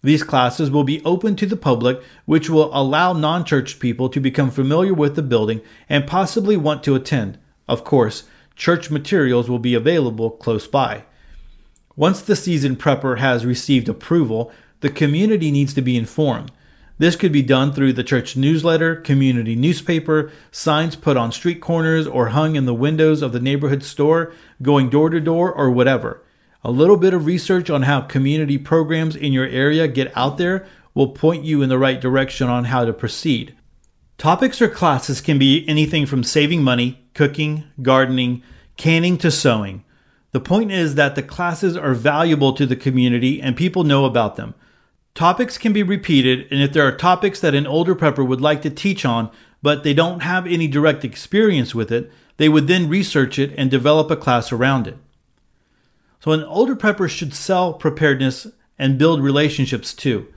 These 0.00 0.22
classes 0.22 0.70
will 0.70 0.84
be 0.84 1.04
open 1.04 1.34
to 1.36 1.46
the 1.46 1.56
public, 1.56 2.00
which 2.24 2.48
will 2.48 2.70
allow 2.72 3.12
non 3.12 3.44
church 3.44 3.80
people 3.80 4.08
to 4.10 4.20
become 4.20 4.50
familiar 4.50 4.94
with 4.94 5.16
the 5.16 5.22
building 5.22 5.60
and 5.88 6.06
possibly 6.06 6.56
want 6.56 6.84
to 6.84 6.94
attend. 6.94 7.36
Of 7.66 7.82
course, 7.82 8.24
church 8.54 8.92
materials 8.92 9.50
will 9.50 9.58
be 9.58 9.74
available 9.74 10.30
close 10.30 10.68
by. 10.68 11.04
Once 11.96 12.20
the 12.20 12.36
seasoned 12.36 12.78
prepper 12.78 13.18
has 13.18 13.44
received 13.44 13.88
approval, 13.88 14.52
the 14.80 14.88
community 14.88 15.50
needs 15.50 15.74
to 15.74 15.82
be 15.82 15.96
informed. 15.96 16.52
This 16.98 17.14
could 17.14 17.30
be 17.32 17.42
done 17.42 17.72
through 17.72 17.92
the 17.92 18.02
church 18.02 18.36
newsletter, 18.36 18.96
community 18.96 19.54
newspaper, 19.54 20.32
signs 20.50 20.96
put 20.96 21.16
on 21.16 21.30
street 21.30 21.60
corners 21.60 22.08
or 22.08 22.30
hung 22.30 22.56
in 22.56 22.66
the 22.66 22.74
windows 22.74 23.22
of 23.22 23.32
the 23.32 23.40
neighborhood 23.40 23.84
store, 23.84 24.32
going 24.60 24.90
door 24.90 25.08
to 25.08 25.20
door, 25.20 25.52
or 25.52 25.70
whatever. 25.70 26.24
A 26.64 26.72
little 26.72 26.96
bit 26.96 27.14
of 27.14 27.24
research 27.24 27.70
on 27.70 27.82
how 27.82 28.00
community 28.00 28.58
programs 28.58 29.14
in 29.14 29.32
your 29.32 29.46
area 29.46 29.86
get 29.86 30.14
out 30.16 30.38
there 30.38 30.66
will 30.92 31.10
point 31.10 31.44
you 31.44 31.62
in 31.62 31.68
the 31.68 31.78
right 31.78 32.00
direction 32.00 32.48
on 32.48 32.64
how 32.64 32.84
to 32.84 32.92
proceed. 32.92 33.54
Topics 34.16 34.60
or 34.60 34.68
classes 34.68 35.20
can 35.20 35.38
be 35.38 35.64
anything 35.68 36.04
from 36.04 36.24
saving 36.24 36.64
money, 36.64 37.06
cooking, 37.14 37.62
gardening, 37.80 38.42
canning 38.76 39.16
to 39.18 39.30
sewing. 39.30 39.84
The 40.32 40.40
point 40.40 40.72
is 40.72 40.96
that 40.96 41.14
the 41.14 41.22
classes 41.22 41.76
are 41.76 41.94
valuable 41.94 42.52
to 42.54 42.66
the 42.66 42.74
community 42.74 43.40
and 43.40 43.56
people 43.56 43.84
know 43.84 44.04
about 44.04 44.34
them. 44.34 44.56
Topics 45.18 45.58
can 45.58 45.72
be 45.72 45.82
repeated, 45.82 46.46
and 46.52 46.62
if 46.62 46.72
there 46.72 46.86
are 46.86 46.96
topics 46.96 47.40
that 47.40 47.52
an 47.52 47.66
older 47.66 47.96
prepper 47.96 48.24
would 48.24 48.40
like 48.40 48.62
to 48.62 48.70
teach 48.70 49.04
on, 49.04 49.32
but 49.60 49.82
they 49.82 49.92
don't 49.92 50.20
have 50.20 50.46
any 50.46 50.68
direct 50.68 51.04
experience 51.04 51.74
with 51.74 51.90
it, 51.90 52.12
they 52.36 52.48
would 52.48 52.68
then 52.68 52.88
research 52.88 53.36
it 53.36 53.52
and 53.58 53.68
develop 53.68 54.12
a 54.12 54.16
class 54.16 54.52
around 54.52 54.86
it. 54.86 54.96
So 56.20 56.30
an 56.30 56.44
older 56.44 56.76
prepper 56.76 57.10
should 57.10 57.34
sell 57.34 57.72
preparedness 57.72 58.46
and 58.78 58.96
build 58.96 59.20
relationships 59.20 59.92
too. 59.92 60.32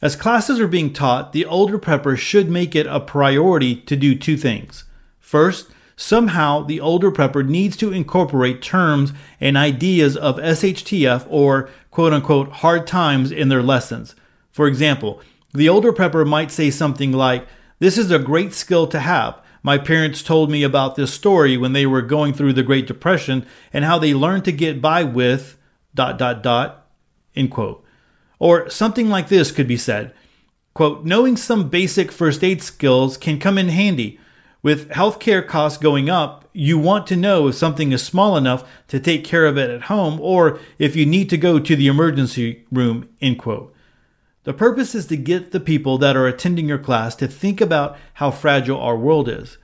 As 0.00 0.16
classes 0.16 0.58
are 0.58 0.66
being 0.66 0.94
taught, 0.94 1.34
the 1.34 1.44
older 1.44 1.78
prepper 1.78 2.16
should 2.16 2.48
make 2.48 2.74
it 2.74 2.86
a 2.86 2.98
priority 2.98 3.76
to 3.76 3.94
do 3.94 4.14
two 4.14 4.38
things. 4.38 4.84
First, 5.20 5.70
somehow 5.96 6.62
the 6.62 6.80
older 6.80 7.12
prepper 7.12 7.46
needs 7.46 7.76
to 7.76 7.92
incorporate 7.92 8.62
terms 8.62 9.12
and 9.38 9.58
ideas 9.58 10.16
of 10.16 10.38
SHTF 10.38 11.26
or 11.28 11.68
quote 11.92 12.12
unquote 12.12 12.48
hard 12.48 12.88
times 12.88 13.30
in 13.30 13.48
their 13.48 13.62
lessons. 13.62 14.16
For 14.50 14.66
example, 14.66 15.20
the 15.54 15.68
older 15.68 15.92
prepper 15.92 16.26
might 16.26 16.50
say 16.50 16.70
something 16.70 17.12
like, 17.12 17.46
This 17.78 17.96
is 17.96 18.10
a 18.10 18.18
great 18.18 18.52
skill 18.52 18.88
to 18.88 18.98
have. 18.98 19.40
My 19.62 19.78
parents 19.78 20.24
told 20.24 20.50
me 20.50 20.64
about 20.64 20.96
this 20.96 21.14
story 21.14 21.56
when 21.56 21.72
they 21.72 21.86
were 21.86 22.02
going 22.02 22.32
through 22.32 22.54
the 22.54 22.64
Great 22.64 22.88
Depression 22.88 23.46
and 23.72 23.84
how 23.84 23.98
they 24.00 24.12
learned 24.12 24.44
to 24.46 24.52
get 24.52 24.82
by 24.82 25.04
with 25.04 25.56
dot 25.94 26.18
dot 26.18 26.42
dot 26.42 26.90
end 27.36 27.52
quote. 27.52 27.84
Or 28.40 28.68
something 28.68 29.08
like 29.08 29.28
this 29.28 29.52
could 29.52 29.68
be 29.68 29.76
said. 29.76 30.12
Quote, 30.74 31.04
knowing 31.04 31.36
some 31.36 31.68
basic 31.68 32.10
first 32.10 32.42
aid 32.42 32.62
skills 32.62 33.16
can 33.16 33.38
come 33.38 33.56
in 33.56 33.68
handy. 33.68 34.18
With 34.62 34.88
healthcare 34.90 35.46
costs 35.46 35.78
going 35.78 36.08
up, 36.08 36.41
you 36.52 36.78
want 36.78 37.06
to 37.06 37.16
know 37.16 37.48
if 37.48 37.54
something 37.54 37.92
is 37.92 38.02
small 38.02 38.36
enough 38.36 38.68
to 38.88 39.00
take 39.00 39.24
care 39.24 39.46
of 39.46 39.56
it 39.56 39.70
at 39.70 39.82
home 39.82 40.20
or 40.20 40.58
if 40.78 40.94
you 40.94 41.06
need 41.06 41.30
to 41.30 41.36
go 41.36 41.58
to 41.58 41.76
the 41.76 41.86
emergency 41.86 42.64
room, 42.70 43.08
end 43.20 43.38
quote. 43.38 43.74
The 44.44 44.52
purpose 44.52 44.94
is 44.94 45.06
to 45.06 45.16
get 45.16 45.52
the 45.52 45.60
people 45.60 45.98
that 45.98 46.16
are 46.16 46.26
attending 46.26 46.68
your 46.68 46.78
class 46.78 47.14
to 47.16 47.28
think 47.28 47.60
about 47.60 47.96
how 48.14 48.30
fragile 48.30 48.80
our 48.80 48.96
world 48.96 49.28
is. 49.28 49.56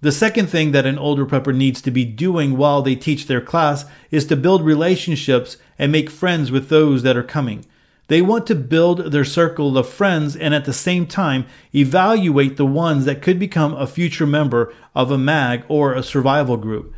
The 0.00 0.12
second 0.12 0.48
thing 0.48 0.72
that 0.72 0.86
an 0.86 0.98
older 0.98 1.26
prepper 1.26 1.54
needs 1.54 1.80
to 1.82 1.90
be 1.90 2.04
doing 2.04 2.56
while 2.56 2.82
they 2.82 2.94
teach 2.94 3.26
their 3.26 3.40
class 3.40 3.86
is 4.10 4.26
to 4.26 4.36
build 4.36 4.62
relationships 4.62 5.56
and 5.78 5.90
make 5.90 6.10
friends 6.10 6.52
with 6.52 6.68
those 6.68 7.02
that 7.02 7.16
are 7.16 7.22
coming. 7.22 7.64
They 8.08 8.20
want 8.20 8.46
to 8.48 8.54
build 8.54 9.12
their 9.12 9.24
circle 9.24 9.76
of 9.78 9.88
friends 9.88 10.36
and 10.36 10.54
at 10.54 10.66
the 10.66 10.72
same 10.72 11.06
time 11.06 11.46
evaluate 11.74 12.56
the 12.56 12.66
ones 12.66 13.04
that 13.06 13.22
could 13.22 13.38
become 13.38 13.74
a 13.74 13.86
future 13.86 14.26
member 14.26 14.74
of 14.94 15.10
a 15.10 15.18
MAG 15.18 15.64
or 15.68 15.94
a 15.94 16.02
survival 16.02 16.56
group. 16.56 16.92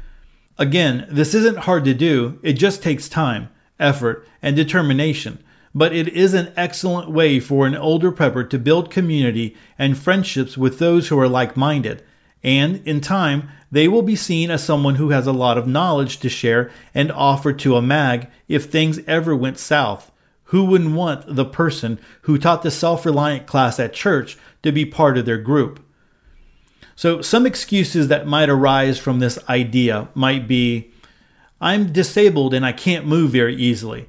Again, 0.58 1.06
this 1.10 1.34
isn't 1.34 1.58
hard 1.58 1.84
to 1.84 1.94
do, 1.94 2.38
it 2.42 2.54
just 2.54 2.82
takes 2.82 3.08
time, 3.08 3.50
effort, 3.78 4.26
and 4.42 4.56
determination 4.56 5.38
but 5.76 5.94
it 5.94 6.08
is 6.08 6.32
an 6.32 6.50
excellent 6.56 7.10
way 7.10 7.38
for 7.38 7.66
an 7.66 7.76
older 7.76 8.10
prepper 8.10 8.48
to 8.48 8.58
build 8.58 8.90
community 8.90 9.54
and 9.78 9.98
friendships 9.98 10.56
with 10.56 10.78
those 10.78 11.08
who 11.08 11.20
are 11.20 11.28
like 11.28 11.54
minded. 11.54 12.02
And 12.42 12.76
in 12.86 13.02
time, 13.02 13.50
they 13.70 13.86
will 13.86 14.00
be 14.00 14.16
seen 14.16 14.50
as 14.50 14.64
someone 14.64 14.94
who 14.94 15.10
has 15.10 15.26
a 15.26 15.32
lot 15.32 15.58
of 15.58 15.68
knowledge 15.68 16.18
to 16.20 16.30
share 16.30 16.70
and 16.94 17.12
offer 17.12 17.52
to 17.52 17.76
a 17.76 17.82
MAG 17.82 18.26
if 18.48 18.64
things 18.64 19.00
ever 19.06 19.36
went 19.36 19.58
south. 19.58 20.10
Who 20.46 20.64
wouldn't 20.64 20.94
want 20.94 21.34
the 21.34 21.44
person 21.44 21.98
who 22.22 22.38
taught 22.38 22.62
the 22.62 22.70
self 22.70 23.04
reliant 23.04 23.46
class 23.46 23.80
at 23.80 23.92
church 23.92 24.38
to 24.62 24.72
be 24.72 24.84
part 24.84 25.18
of 25.18 25.26
their 25.26 25.38
group? 25.38 25.80
So, 26.94 27.20
some 27.20 27.46
excuses 27.46 28.08
that 28.08 28.26
might 28.26 28.48
arise 28.48 28.98
from 28.98 29.18
this 29.18 29.38
idea 29.48 30.08
might 30.14 30.48
be 30.48 30.92
I'm 31.60 31.92
disabled 31.92 32.54
and 32.54 32.64
I 32.64 32.72
can't 32.72 33.06
move 33.06 33.30
very 33.30 33.56
easily. 33.56 34.08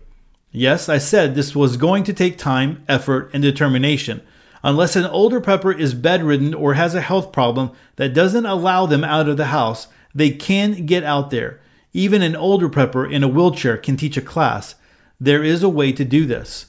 Yes, 0.52 0.90
I 0.90 0.98
said 0.98 1.34
this 1.36 1.56
was 1.56 1.78
going 1.78 2.04
to 2.06 2.14
take 2.14 2.38
time, 2.38 2.84
effort, 2.88 3.30
and 3.34 3.42
determination. 3.42 4.22
Unless 4.64 4.96
an 4.96 5.06
older 5.06 5.40
prepper 5.40 5.78
is 5.78 5.94
bedridden 5.94 6.54
or 6.54 6.74
has 6.74 6.96
a 6.96 7.02
health 7.02 7.32
problem 7.32 7.72
that 7.96 8.14
doesn't 8.14 8.46
allow 8.46 8.86
them 8.86 9.04
out 9.04 9.30
of 9.30 9.38
the 9.38 9.46
house, 9.46 9.88
they 10.14 10.30
can 10.30 10.86
get 10.86 11.04
out 11.04 11.30
there. 11.30 11.60
Even 11.94 12.22
an 12.22 12.36
older 12.36 12.70
prepper 12.70 13.10
in 13.10 13.24
a 13.24 13.28
wheelchair 13.28 13.78
can 13.78 13.98
teach 13.98 14.18
a 14.18 14.22
class. 14.22 14.76
There 15.20 15.44
is 15.44 15.64
a 15.64 15.70
way 15.70 15.92
to 15.94 16.06
do 16.06 16.28
this. 16.28 16.68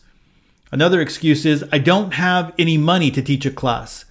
Another 0.72 1.02
excuse 1.02 1.44
is 1.44 1.64
I 1.70 1.78
don't 1.78 2.14
have 2.14 2.54
any 2.58 2.78
money 2.78 3.10
to 3.10 3.20
teach 3.20 3.44
a 3.44 3.50
class. 3.50 4.06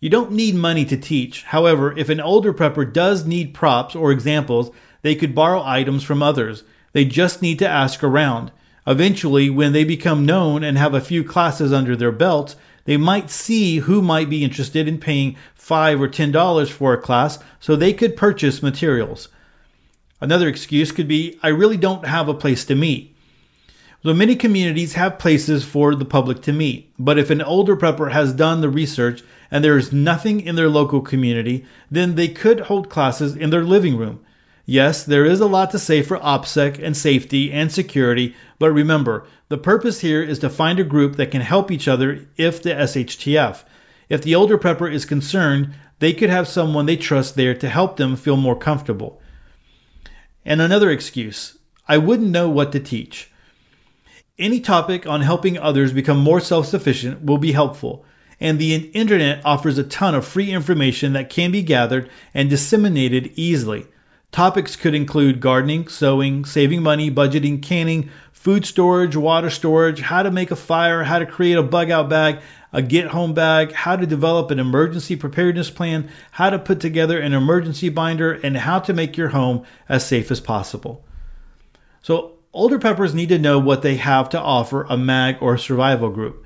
You 0.00 0.10
don't 0.10 0.32
need 0.32 0.56
money 0.56 0.84
to 0.86 0.96
teach. 0.96 1.44
However, 1.44 1.96
if 1.96 2.08
an 2.08 2.20
older 2.20 2.52
prepper 2.52 2.92
does 2.92 3.24
need 3.24 3.54
props 3.54 3.94
or 3.94 4.10
examples, 4.10 4.70
they 5.02 5.14
could 5.14 5.36
borrow 5.36 5.62
items 5.62 6.02
from 6.02 6.20
others. 6.20 6.64
They 6.92 7.04
just 7.04 7.42
need 7.42 7.60
to 7.60 7.68
ask 7.68 8.02
around. 8.02 8.50
Eventually, 8.88 9.50
when 9.50 9.72
they 9.72 9.84
become 9.84 10.26
known 10.26 10.64
and 10.64 10.76
have 10.76 10.94
a 10.94 11.00
few 11.00 11.22
classes 11.22 11.72
under 11.72 11.94
their 11.94 12.12
belts, 12.12 12.56
they 12.86 12.96
might 12.96 13.30
see 13.30 13.78
who 13.78 14.02
might 14.02 14.28
be 14.28 14.44
interested 14.44 14.88
in 14.88 14.98
paying 14.98 15.36
5 15.54 16.00
or 16.00 16.08
$10 16.08 16.70
for 16.70 16.92
a 16.92 17.00
class 17.00 17.38
so 17.60 17.76
they 17.76 17.92
could 17.92 18.16
purchase 18.16 18.62
materials. 18.62 19.28
Another 20.20 20.48
excuse 20.48 20.90
could 20.90 21.06
be 21.06 21.38
I 21.42 21.48
really 21.48 21.76
don't 21.76 22.06
have 22.06 22.28
a 22.28 22.34
place 22.34 22.64
to 22.64 22.74
meet. 22.74 23.15
So 24.06 24.14
many 24.14 24.36
communities 24.36 24.92
have 24.92 25.18
places 25.18 25.64
for 25.64 25.92
the 25.96 26.04
public 26.04 26.40
to 26.42 26.52
meet, 26.52 26.92
but 26.96 27.18
if 27.18 27.28
an 27.28 27.42
older 27.42 27.76
prepper 27.76 28.12
has 28.12 28.32
done 28.32 28.60
the 28.60 28.70
research 28.70 29.24
and 29.50 29.64
there 29.64 29.76
is 29.76 29.92
nothing 29.92 30.38
in 30.40 30.54
their 30.54 30.68
local 30.68 31.00
community, 31.00 31.66
then 31.90 32.14
they 32.14 32.28
could 32.28 32.60
hold 32.60 32.88
classes 32.88 33.34
in 33.34 33.50
their 33.50 33.64
living 33.64 33.96
room. 33.96 34.24
Yes, 34.64 35.02
there 35.02 35.24
is 35.24 35.40
a 35.40 35.48
lot 35.48 35.72
to 35.72 35.80
say 35.80 36.02
for 36.02 36.18
OPSEC 36.18 36.80
and 36.80 36.96
safety 36.96 37.50
and 37.50 37.72
security, 37.72 38.36
but 38.60 38.70
remember, 38.70 39.26
the 39.48 39.58
purpose 39.58 40.02
here 40.02 40.22
is 40.22 40.38
to 40.38 40.50
find 40.50 40.78
a 40.78 40.84
group 40.84 41.16
that 41.16 41.32
can 41.32 41.42
help 41.42 41.72
each 41.72 41.88
other 41.88 42.28
if 42.36 42.62
the 42.62 42.70
SHTF. 42.70 43.64
If 44.08 44.22
the 44.22 44.36
older 44.36 44.56
prepper 44.56 44.88
is 44.88 45.04
concerned, 45.04 45.74
they 45.98 46.12
could 46.12 46.30
have 46.30 46.46
someone 46.46 46.86
they 46.86 46.96
trust 46.96 47.34
there 47.34 47.56
to 47.56 47.68
help 47.68 47.96
them 47.96 48.14
feel 48.14 48.36
more 48.36 48.56
comfortable. 48.56 49.20
And 50.44 50.60
another 50.60 50.90
excuse 50.90 51.58
I 51.88 51.98
wouldn't 51.98 52.30
know 52.30 52.48
what 52.48 52.70
to 52.70 52.78
teach. 52.78 53.32
Any 54.38 54.60
topic 54.60 55.06
on 55.06 55.22
helping 55.22 55.58
others 55.58 55.94
become 55.94 56.18
more 56.18 56.40
self 56.40 56.66
sufficient 56.66 57.24
will 57.24 57.38
be 57.38 57.52
helpful, 57.52 58.04
and 58.38 58.58
the 58.58 58.74
internet 58.74 59.40
offers 59.46 59.78
a 59.78 59.84
ton 59.84 60.14
of 60.14 60.26
free 60.26 60.52
information 60.52 61.14
that 61.14 61.30
can 61.30 61.50
be 61.50 61.62
gathered 61.62 62.10
and 62.34 62.50
disseminated 62.50 63.32
easily. 63.34 63.86
Topics 64.32 64.76
could 64.76 64.94
include 64.94 65.40
gardening, 65.40 65.88
sewing, 65.88 66.44
saving 66.44 66.82
money, 66.82 67.10
budgeting, 67.10 67.62
canning, 67.62 68.10
food 68.30 68.66
storage, 68.66 69.16
water 69.16 69.48
storage, 69.48 70.02
how 70.02 70.22
to 70.22 70.30
make 70.30 70.50
a 70.50 70.56
fire, 70.56 71.04
how 71.04 71.18
to 71.18 71.24
create 71.24 71.56
a 71.56 71.62
bug 71.62 71.90
out 71.90 72.10
bag, 72.10 72.38
a 72.74 72.82
get 72.82 73.08
home 73.08 73.32
bag, 73.32 73.72
how 73.72 73.96
to 73.96 74.06
develop 74.06 74.50
an 74.50 74.58
emergency 74.58 75.16
preparedness 75.16 75.70
plan, 75.70 76.10
how 76.32 76.50
to 76.50 76.58
put 76.58 76.78
together 76.78 77.18
an 77.18 77.32
emergency 77.32 77.88
binder, 77.88 78.34
and 78.34 78.58
how 78.58 78.78
to 78.78 78.92
make 78.92 79.16
your 79.16 79.30
home 79.30 79.64
as 79.88 80.06
safe 80.06 80.30
as 80.30 80.40
possible. 80.40 81.02
So, 82.02 82.35
older 82.56 82.78
peppers 82.78 83.14
need 83.14 83.28
to 83.28 83.38
know 83.38 83.58
what 83.58 83.82
they 83.82 83.96
have 83.96 84.28
to 84.30 84.40
offer 84.40 84.84
a 84.88 84.96
MAG 84.96 85.36
or 85.40 85.56
survival 85.56 86.10
group. 86.10 86.44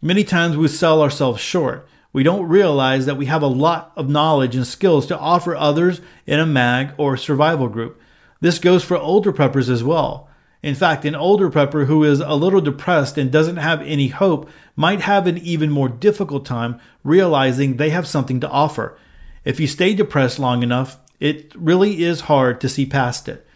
Many 0.00 0.24
times 0.24 0.56
we 0.56 0.68
sell 0.68 1.02
ourselves 1.02 1.40
short 1.40 1.86
we 2.12 2.22
don't 2.22 2.48
realize 2.48 3.06
that 3.06 3.16
we 3.16 3.26
have 3.26 3.42
a 3.42 3.46
lot 3.46 3.92
of 3.94 4.08
knowledge 4.08 4.56
and 4.56 4.66
skills 4.66 5.06
to 5.06 5.18
offer 5.18 5.54
others 5.54 6.00
in 6.26 6.40
a 6.40 6.46
MAG 6.46 6.92
or 6.96 7.16
survival 7.16 7.68
group. 7.68 8.00
This 8.40 8.58
goes 8.58 8.82
for 8.82 8.96
older 8.96 9.32
preppers 9.32 9.68
as 9.68 9.84
well. 9.84 10.28
In 10.62 10.74
fact, 10.74 11.04
an 11.04 11.14
older 11.14 11.48
prepper 11.48 11.86
who 11.86 12.04
is 12.04 12.20
a 12.20 12.34
little 12.34 12.60
depressed 12.60 13.16
and 13.16 13.30
doesn't 13.30 13.56
have 13.56 13.80
any 13.82 14.08
hope 14.08 14.50
might 14.76 15.02
have 15.02 15.26
an 15.26 15.38
even 15.38 15.70
more 15.70 15.88
difficult 15.88 16.44
time 16.44 16.80
realizing 17.04 17.76
they 17.76 17.90
have 17.90 18.06
something 18.06 18.40
to 18.40 18.50
offer. 18.50 18.98
If 19.44 19.58
you 19.58 19.66
stay 19.66 19.94
depressed 19.94 20.38
long 20.38 20.62
enough, 20.62 20.98
it 21.18 21.54
really 21.54 22.02
is 22.02 22.22
hard 22.22 22.60
to 22.60 22.68
see 22.68 22.84
past 22.84 23.28
it. 23.28 23.46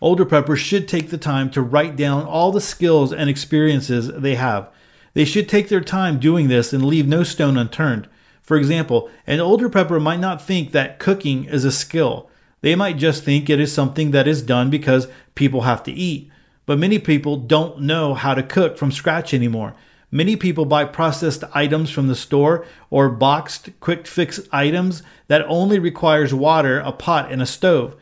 Older 0.00 0.26
preppers 0.26 0.58
should 0.58 0.88
take 0.88 1.08
the 1.10 1.18
time 1.18 1.50
to 1.50 1.62
write 1.62 1.96
down 1.96 2.24
all 2.24 2.52
the 2.52 2.60
skills 2.60 3.12
and 3.12 3.30
experiences 3.30 4.08
they 4.08 4.34
have. 4.34 4.68
They 5.14 5.24
should 5.24 5.48
take 5.48 5.68
their 5.68 5.80
time 5.80 6.20
doing 6.20 6.48
this 6.48 6.74
and 6.74 6.84
leave 6.84 7.08
no 7.08 7.22
stone 7.22 7.56
unturned. 7.56 8.06
For 8.42 8.58
example, 8.58 9.08
an 9.26 9.40
older 9.40 9.70
prepper 9.70 10.00
might 10.00 10.20
not 10.20 10.42
think 10.42 10.72
that 10.72 10.98
cooking 10.98 11.44
is 11.46 11.64
a 11.64 11.72
skill. 11.72 12.28
They 12.60 12.74
might 12.74 12.98
just 12.98 13.24
think 13.24 13.48
it 13.48 13.58
is 13.58 13.72
something 13.72 14.10
that 14.10 14.28
is 14.28 14.42
done 14.42 14.68
because 14.68 15.08
people 15.34 15.62
have 15.62 15.82
to 15.84 15.92
eat. 15.92 16.30
But 16.66 16.78
many 16.78 16.98
people 16.98 17.38
don't 17.38 17.80
know 17.80 18.12
how 18.12 18.34
to 18.34 18.42
cook 18.42 18.76
from 18.76 18.92
scratch 18.92 19.32
anymore. 19.32 19.74
Many 20.10 20.36
people 20.36 20.66
buy 20.66 20.84
processed 20.84 21.44
items 21.54 21.90
from 21.90 22.08
the 22.08 22.14
store 22.14 22.66
or 22.90 23.08
boxed 23.08 23.70
quick 23.80 24.06
fix 24.06 24.40
items 24.52 25.02
that 25.28 25.44
only 25.46 25.78
requires 25.78 26.34
water, 26.34 26.78
a 26.80 26.92
pot, 26.92 27.32
and 27.32 27.40
a 27.40 27.46
stove. 27.46 27.96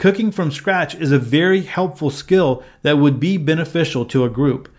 Cooking 0.00 0.32
from 0.32 0.50
scratch 0.50 0.94
is 0.94 1.12
a 1.12 1.18
very 1.18 1.60
helpful 1.60 2.08
skill 2.08 2.64
that 2.80 2.96
would 2.96 3.20
be 3.20 3.36
beneficial 3.36 4.06
to 4.06 4.24
a 4.24 4.30
group. 4.30 4.70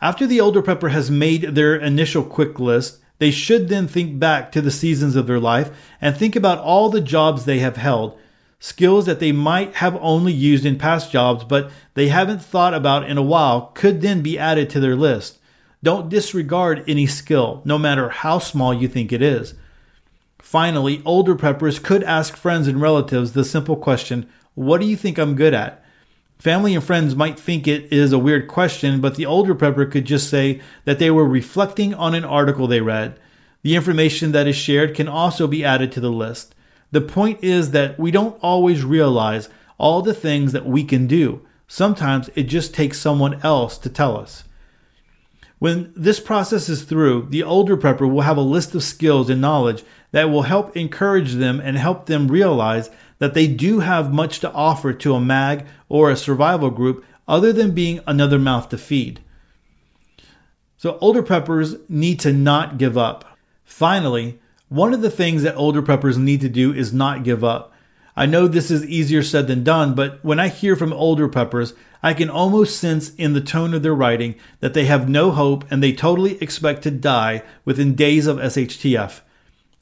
After 0.00 0.26
the 0.26 0.40
older 0.40 0.62
prepper 0.62 0.92
has 0.92 1.10
made 1.10 1.54
their 1.54 1.76
initial 1.76 2.24
quick 2.24 2.58
list, 2.58 3.00
they 3.18 3.30
should 3.30 3.68
then 3.68 3.86
think 3.86 4.18
back 4.18 4.50
to 4.52 4.62
the 4.62 4.70
seasons 4.70 5.14
of 5.14 5.26
their 5.26 5.38
life 5.38 5.70
and 6.00 6.16
think 6.16 6.34
about 6.34 6.58
all 6.58 6.88
the 6.88 7.02
jobs 7.02 7.44
they 7.44 7.58
have 7.58 7.76
held, 7.76 8.18
skills 8.58 9.04
that 9.04 9.20
they 9.20 9.30
might 9.30 9.74
have 9.74 9.98
only 10.00 10.32
used 10.32 10.64
in 10.64 10.78
past 10.78 11.12
jobs 11.12 11.44
but 11.44 11.70
they 11.92 12.08
haven't 12.08 12.42
thought 12.42 12.72
about 12.72 13.06
in 13.06 13.18
a 13.18 13.22
while 13.22 13.72
could 13.74 14.00
then 14.00 14.22
be 14.22 14.38
added 14.38 14.70
to 14.70 14.80
their 14.80 14.96
list. 14.96 15.38
Don't 15.82 16.08
disregard 16.08 16.82
any 16.88 17.06
skill, 17.06 17.60
no 17.66 17.76
matter 17.76 18.08
how 18.08 18.38
small 18.38 18.72
you 18.72 18.88
think 18.88 19.12
it 19.12 19.20
is. 19.20 19.52
Finally, 20.54 21.02
older 21.04 21.34
preppers 21.34 21.82
could 21.82 22.04
ask 22.04 22.36
friends 22.36 22.68
and 22.68 22.80
relatives 22.80 23.32
the 23.32 23.44
simple 23.44 23.74
question 23.74 24.24
What 24.54 24.80
do 24.80 24.86
you 24.86 24.96
think 24.96 25.18
I'm 25.18 25.34
good 25.34 25.52
at? 25.52 25.84
Family 26.38 26.76
and 26.76 26.84
friends 26.84 27.16
might 27.16 27.40
think 27.40 27.66
it 27.66 27.92
is 27.92 28.12
a 28.12 28.20
weird 28.20 28.46
question, 28.46 29.00
but 29.00 29.16
the 29.16 29.26
older 29.26 29.52
prepper 29.52 29.90
could 29.90 30.04
just 30.04 30.30
say 30.30 30.60
that 30.84 31.00
they 31.00 31.10
were 31.10 31.26
reflecting 31.26 31.92
on 31.92 32.14
an 32.14 32.24
article 32.24 32.68
they 32.68 32.80
read. 32.80 33.18
The 33.62 33.74
information 33.74 34.30
that 34.30 34.46
is 34.46 34.54
shared 34.54 34.94
can 34.94 35.08
also 35.08 35.48
be 35.48 35.64
added 35.64 35.90
to 35.90 36.00
the 36.00 36.12
list. 36.12 36.54
The 36.92 37.00
point 37.00 37.42
is 37.42 37.72
that 37.72 37.98
we 37.98 38.12
don't 38.12 38.38
always 38.40 38.84
realize 38.84 39.48
all 39.76 40.02
the 40.02 40.14
things 40.14 40.52
that 40.52 40.66
we 40.66 40.84
can 40.84 41.08
do. 41.08 41.44
Sometimes 41.66 42.30
it 42.36 42.44
just 42.44 42.72
takes 42.72 43.00
someone 43.00 43.40
else 43.42 43.76
to 43.78 43.88
tell 43.88 44.16
us. 44.16 44.44
When 45.58 45.92
this 45.96 46.20
process 46.20 46.68
is 46.68 46.82
through, 46.82 47.28
the 47.30 47.42
older 47.42 47.76
prepper 47.76 48.10
will 48.10 48.22
have 48.22 48.36
a 48.36 48.42
list 48.42 48.74
of 48.74 48.82
skills 48.82 49.30
and 49.30 49.40
knowledge 49.40 49.84
that 50.12 50.30
will 50.30 50.42
help 50.42 50.76
encourage 50.76 51.34
them 51.34 51.60
and 51.60 51.76
help 51.76 52.06
them 52.06 52.28
realize 52.28 52.90
that 53.18 53.34
they 53.34 53.46
do 53.46 53.80
have 53.80 54.12
much 54.12 54.40
to 54.40 54.52
offer 54.52 54.92
to 54.92 55.14
a 55.14 55.20
MAG 55.20 55.66
or 55.88 56.10
a 56.10 56.16
survival 56.16 56.70
group 56.70 57.04
other 57.26 57.52
than 57.52 57.72
being 57.72 58.00
another 58.06 58.38
mouth 58.38 58.68
to 58.68 58.78
feed. 58.78 59.20
So, 60.76 60.98
older 61.00 61.22
preppers 61.22 61.80
need 61.88 62.20
to 62.20 62.32
not 62.32 62.76
give 62.76 62.98
up. 62.98 63.38
Finally, 63.64 64.38
one 64.68 64.92
of 64.92 65.00
the 65.00 65.10
things 65.10 65.42
that 65.42 65.56
older 65.56 65.82
preppers 65.82 66.18
need 66.18 66.40
to 66.42 66.48
do 66.48 66.72
is 66.72 66.92
not 66.92 67.24
give 67.24 67.42
up. 67.42 67.72
I 68.16 68.26
know 68.26 68.46
this 68.46 68.70
is 68.70 68.84
easier 68.84 69.22
said 69.22 69.46
than 69.46 69.64
done, 69.64 69.94
but 69.94 70.24
when 70.24 70.38
I 70.38 70.48
hear 70.48 70.76
from 70.76 70.92
older 70.92 71.28
preppers, 71.28 71.74
I 72.04 72.12
can 72.12 72.28
almost 72.28 72.78
sense 72.78 73.14
in 73.14 73.32
the 73.32 73.40
tone 73.40 73.72
of 73.72 73.82
their 73.82 73.94
writing 73.94 74.34
that 74.60 74.74
they 74.74 74.84
have 74.84 75.08
no 75.08 75.30
hope 75.30 75.64
and 75.70 75.82
they 75.82 75.94
totally 75.94 76.36
expect 76.42 76.82
to 76.82 76.90
die 76.90 77.42
within 77.64 77.94
days 77.94 78.26
of 78.26 78.36
SHTF. 78.36 79.22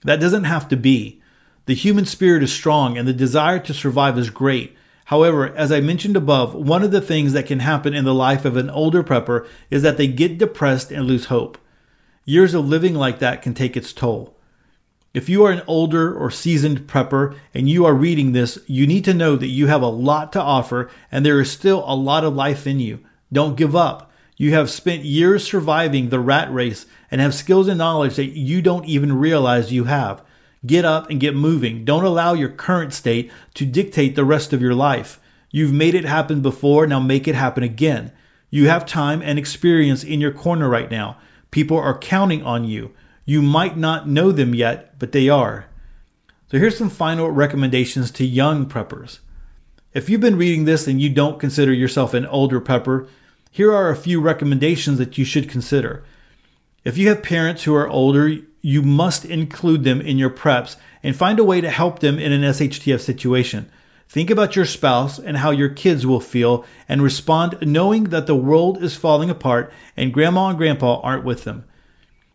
That 0.04 0.20
doesn't 0.20 0.44
have 0.44 0.68
to 0.68 0.76
be. 0.76 1.20
The 1.66 1.74
human 1.74 2.06
spirit 2.06 2.44
is 2.44 2.52
strong 2.52 2.96
and 2.96 3.08
the 3.08 3.12
desire 3.12 3.58
to 3.58 3.74
survive 3.74 4.16
is 4.16 4.30
great. 4.30 4.76
However, 5.06 5.48
as 5.56 5.72
I 5.72 5.80
mentioned 5.80 6.16
above, 6.16 6.54
one 6.54 6.84
of 6.84 6.92
the 6.92 7.00
things 7.00 7.32
that 7.32 7.46
can 7.46 7.58
happen 7.58 7.92
in 7.92 8.04
the 8.04 8.14
life 8.14 8.44
of 8.44 8.56
an 8.56 8.70
older 8.70 9.02
prepper 9.02 9.44
is 9.68 9.82
that 9.82 9.96
they 9.96 10.06
get 10.06 10.38
depressed 10.38 10.92
and 10.92 11.06
lose 11.06 11.24
hope. 11.24 11.58
Years 12.24 12.54
of 12.54 12.68
living 12.68 12.94
like 12.94 13.18
that 13.18 13.42
can 13.42 13.52
take 13.52 13.76
its 13.76 13.92
toll. 13.92 14.36
If 15.14 15.28
you 15.28 15.44
are 15.44 15.52
an 15.52 15.62
older 15.66 16.14
or 16.14 16.30
seasoned 16.30 16.86
prepper 16.86 17.36
and 17.52 17.68
you 17.68 17.84
are 17.84 17.94
reading 17.94 18.32
this, 18.32 18.58
you 18.66 18.86
need 18.86 19.04
to 19.04 19.12
know 19.12 19.36
that 19.36 19.48
you 19.48 19.66
have 19.66 19.82
a 19.82 19.86
lot 19.86 20.32
to 20.32 20.40
offer 20.40 20.90
and 21.10 21.24
there 21.24 21.40
is 21.40 21.50
still 21.50 21.84
a 21.86 21.94
lot 21.94 22.24
of 22.24 22.34
life 22.34 22.66
in 22.66 22.80
you. 22.80 23.00
Don't 23.30 23.56
give 23.56 23.76
up. 23.76 24.10
You 24.38 24.52
have 24.54 24.70
spent 24.70 25.04
years 25.04 25.44
surviving 25.44 26.08
the 26.08 26.18
rat 26.18 26.52
race 26.52 26.86
and 27.10 27.20
have 27.20 27.34
skills 27.34 27.68
and 27.68 27.76
knowledge 27.76 28.16
that 28.16 28.36
you 28.36 28.62
don't 28.62 28.86
even 28.86 29.12
realize 29.12 29.72
you 29.72 29.84
have. 29.84 30.24
Get 30.64 30.84
up 30.84 31.10
and 31.10 31.20
get 31.20 31.34
moving. 31.34 31.84
Don't 31.84 32.04
allow 32.04 32.32
your 32.32 32.48
current 32.48 32.94
state 32.94 33.30
to 33.54 33.66
dictate 33.66 34.14
the 34.14 34.24
rest 34.24 34.52
of 34.52 34.62
your 34.62 34.74
life. 34.74 35.20
You've 35.50 35.72
made 35.72 35.94
it 35.94 36.06
happen 36.06 36.40
before, 36.40 36.86
now 36.86 37.00
make 37.00 37.28
it 37.28 37.34
happen 37.34 37.62
again. 37.62 38.12
You 38.48 38.68
have 38.68 38.86
time 38.86 39.20
and 39.20 39.38
experience 39.38 40.02
in 40.02 40.20
your 40.20 40.32
corner 40.32 40.68
right 40.68 40.90
now. 40.90 41.18
People 41.50 41.76
are 41.76 41.98
counting 41.98 42.42
on 42.42 42.64
you. 42.64 42.94
You 43.24 43.42
might 43.42 43.76
not 43.76 44.08
know 44.08 44.32
them 44.32 44.54
yet, 44.54 44.98
but 44.98 45.12
they 45.12 45.28
are. 45.28 45.66
So 46.50 46.58
here's 46.58 46.76
some 46.76 46.90
final 46.90 47.30
recommendations 47.30 48.10
to 48.12 48.24
young 48.24 48.66
preppers. 48.66 49.20
If 49.94 50.08
you've 50.08 50.20
been 50.20 50.36
reading 50.36 50.64
this 50.64 50.86
and 50.86 51.00
you 51.00 51.08
don't 51.08 51.38
consider 51.40 51.72
yourself 51.72 52.14
an 52.14 52.26
older 52.26 52.60
prepper, 52.60 53.08
here 53.50 53.72
are 53.72 53.90
a 53.90 53.96
few 53.96 54.20
recommendations 54.20 54.98
that 54.98 55.18
you 55.18 55.24
should 55.24 55.48
consider. 55.48 56.02
If 56.84 56.98
you 56.98 57.08
have 57.08 57.22
parents 57.22 57.64
who 57.64 57.74
are 57.74 57.88
older, 57.88 58.38
you 58.62 58.82
must 58.82 59.24
include 59.24 59.84
them 59.84 60.00
in 60.00 60.18
your 60.18 60.30
preps 60.30 60.76
and 61.02 61.14
find 61.14 61.38
a 61.38 61.44
way 61.44 61.60
to 61.60 61.70
help 61.70 61.98
them 61.98 62.18
in 62.18 62.32
an 62.32 62.42
SHTF 62.42 63.00
situation. 63.00 63.70
Think 64.08 64.30
about 64.30 64.56
your 64.56 64.64
spouse 64.64 65.18
and 65.18 65.38
how 65.38 65.50
your 65.50 65.68
kids 65.68 66.06
will 66.06 66.20
feel 66.20 66.64
and 66.88 67.02
respond 67.02 67.58
knowing 67.62 68.04
that 68.04 68.26
the 68.26 68.36
world 68.36 68.82
is 68.82 68.96
falling 68.96 69.30
apart 69.30 69.72
and 69.96 70.12
grandma 70.12 70.48
and 70.48 70.58
grandpa 70.58 71.00
aren't 71.00 71.24
with 71.24 71.44
them. 71.44 71.64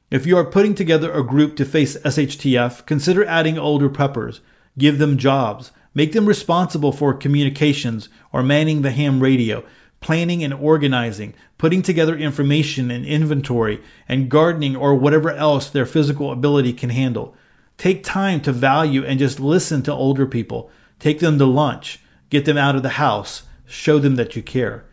If 0.10 0.26
you 0.26 0.38
are 0.38 0.46
putting 0.46 0.74
together 0.74 1.12
a 1.12 1.22
group 1.22 1.58
to 1.58 1.66
face 1.66 1.98
SHTF, 1.98 2.86
consider 2.86 3.26
adding 3.26 3.58
older 3.58 3.90
preppers. 3.90 4.40
Give 4.78 5.00
them 5.00 5.18
jobs. 5.18 5.74
Make 5.94 6.14
them 6.14 6.26
responsible 6.26 6.94
for 6.94 7.14
communications 7.14 8.08
or 8.32 8.42
manning 8.42 8.84
the 8.84 8.92
ham 8.92 9.20
radio, 9.20 9.66
planning 10.00 10.46
and 10.46 10.54
organizing, 10.54 11.34
putting 11.58 11.82
together 11.82 12.16
information 12.16 12.90
and 12.90 13.06
inventory, 13.06 13.82
and 14.08 14.30
gardening 14.30 14.78
or 14.78 14.96
whatever 14.96 15.32
else 15.32 15.70
their 15.70 15.86
physical 15.86 16.32
ability 16.32 16.72
can 16.72 16.92
handle. 16.92 17.36
Take 17.78 18.02
time 18.02 18.40
to 18.42 18.54
value 18.54 19.04
and 19.04 19.20
just 19.20 19.42
listen 19.42 19.84
to 19.84 19.94
older 19.94 20.26
people. 20.26 20.72
Take 21.00 21.20
them 21.20 21.38
to 21.38 21.46
lunch. 21.46 22.00
Get 22.30 22.46
them 22.46 22.58
out 22.58 22.78
of 22.78 22.84
the 22.84 22.90
house. 22.90 23.44
Show 23.66 24.00
them 24.00 24.16
that 24.16 24.38
you 24.38 24.42
care. 24.42 24.86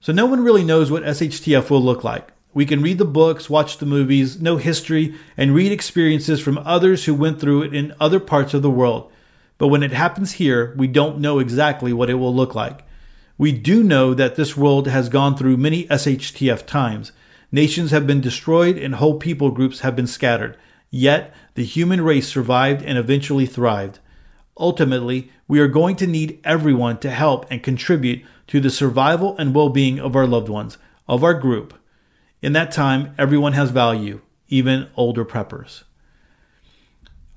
So, 0.00 0.12
no 0.12 0.26
one 0.26 0.42
really 0.42 0.64
knows 0.64 0.90
what 0.90 1.04
SHTF 1.04 1.70
will 1.70 1.80
look 1.80 2.02
like. 2.02 2.32
We 2.56 2.64
can 2.64 2.80
read 2.80 2.96
the 2.96 3.04
books, 3.04 3.50
watch 3.50 3.76
the 3.76 3.84
movies, 3.84 4.40
know 4.40 4.56
history, 4.56 5.14
and 5.36 5.54
read 5.54 5.72
experiences 5.72 6.40
from 6.40 6.56
others 6.56 7.04
who 7.04 7.14
went 7.14 7.38
through 7.38 7.64
it 7.64 7.74
in 7.74 7.94
other 8.00 8.18
parts 8.18 8.54
of 8.54 8.62
the 8.62 8.70
world. 8.70 9.12
But 9.58 9.68
when 9.68 9.82
it 9.82 9.92
happens 9.92 10.32
here, 10.32 10.74
we 10.74 10.86
don't 10.86 11.18
know 11.18 11.38
exactly 11.38 11.92
what 11.92 12.08
it 12.08 12.14
will 12.14 12.34
look 12.34 12.54
like. 12.54 12.82
We 13.36 13.52
do 13.52 13.82
know 13.82 14.14
that 14.14 14.36
this 14.36 14.56
world 14.56 14.88
has 14.88 15.10
gone 15.10 15.36
through 15.36 15.58
many 15.58 15.84
SHTF 15.88 16.64
times. 16.64 17.12
Nations 17.52 17.90
have 17.90 18.06
been 18.06 18.22
destroyed 18.22 18.78
and 18.78 18.94
whole 18.94 19.18
people 19.18 19.50
groups 19.50 19.80
have 19.80 19.94
been 19.94 20.06
scattered. 20.06 20.56
Yet, 20.90 21.34
the 21.56 21.64
human 21.64 22.00
race 22.00 22.26
survived 22.26 22.82
and 22.82 22.96
eventually 22.96 23.44
thrived. 23.44 23.98
Ultimately, 24.58 25.30
we 25.46 25.60
are 25.60 25.68
going 25.68 25.96
to 25.96 26.06
need 26.06 26.40
everyone 26.42 26.96
to 27.00 27.10
help 27.10 27.44
and 27.50 27.62
contribute 27.62 28.24
to 28.46 28.60
the 28.60 28.70
survival 28.70 29.36
and 29.36 29.54
well 29.54 29.68
being 29.68 30.00
of 30.00 30.16
our 30.16 30.26
loved 30.26 30.48
ones, 30.48 30.78
of 31.06 31.22
our 31.22 31.34
group. 31.34 31.78
In 32.46 32.52
that 32.52 32.70
time, 32.70 33.12
everyone 33.18 33.54
has 33.54 33.70
value, 33.72 34.20
even 34.46 34.88
older 34.94 35.24
preppers. 35.24 35.82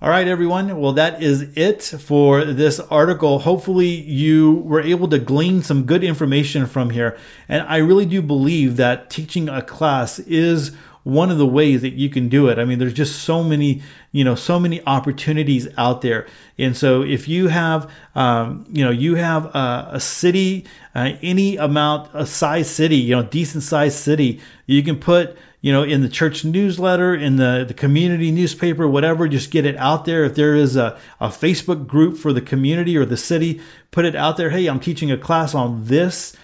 All 0.04 0.10
right, 0.12 0.28
everyone. 0.28 0.80
Well, 0.80 0.92
that 0.92 1.24
is 1.24 1.48
it 1.58 1.82
for 1.82 2.46
this 2.46 2.80
article. 2.80 3.40
Hopefully, 3.40 3.88
you 3.88 4.52
were 4.66 4.82
able 4.82 5.08
to 5.08 5.18
glean 5.18 5.64
some 5.64 5.86
good 5.88 6.04
information 6.04 6.68
from 6.68 6.92
here. 6.92 7.18
And 7.48 7.68
I 7.68 7.78
really 7.78 8.06
do 8.06 8.22
believe 8.22 8.76
that 8.76 9.10
teaching 9.10 9.50
a 9.50 9.64
class 9.64 10.20
is 10.20 10.78
one 11.10 11.32
of 11.32 11.38
the 11.38 11.48
ways 11.48 11.82
that 11.82 11.94
you 11.94 12.10
can 12.10 12.30
do 12.30 12.48
it. 12.48 12.60
I 12.60 12.66
mean, 12.66 12.80
there's 12.80 12.94
just 12.94 13.24
so 13.24 13.44
many, 13.44 13.82
you 14.12 14.24
know, 14.24 14.36
so 14.36 14.60
many 14.60 14.86
opportunities 14.86 15.68
out 15.78 16.02
there. 16.02 16.28
And 16.58 16.76
so 16.76 17.02
if 17.02 17.28
you 17.28 17.48
have, 17.48 17.90
um, 18.16 18.66
you 18.70 18.84
know, 18.84 18.92
you 18.92 19.16
have 19.16 19.46
a, 19.56 19.90
a 19.94 20.00
city, 20.00 20.66
uh, 20.96 21.14
any 21.22 21.58
amount, 21.58 22.10
a 22.14 22.26
size 22.26 22.70
city, 22.70 22.98
you 22.98 23.16
know, 23.16 23.24
decent 23.24 23.64
sized 23.64 23.98
city, 23.98 24.40
you 24.66 24.84
can 24.84 24.98
put, 24.98 25.38
you 25.62 25.74
know, 25.74 25.84
in 25.84 26.02
the 26.02 26.10
church 26.10 26.46
newsletter, 26.46 27.14
in 27.14 27.36
the, 27.36 27.66
the 27.68 27.74
community 27.74 28.32
newspaper, 28.32 28.88
whatever, 28.88 29.28
just 29.28 29.52
get 29.52 29.66
it 29.66 29.76
out 29.76 30.06
there. 30.06 30.24
If 30.24 30.36
there 30.36 30.56
is 30.56 30.78
a, 30.78 30.98
a 31.20 31.28
Facebook 31.28 31.86
group 31.86 32.18
for 32.18 32.32
the 32.32 32.42
community 32.42 32.96
or 32.96 33.06
the 33.06 33.18
city, 33.18 33.60
put 33.92 34.06
it 34.06 34.16
out 34.16 34.38
there. 34.38 34.52
Hey, 34.52 34.68
I'm 34.68 34.80
teaching 34.80 35.12
a 35.12 35.18
class 35.18 35.54
on 35.54 35.86
this. 35.86 36.36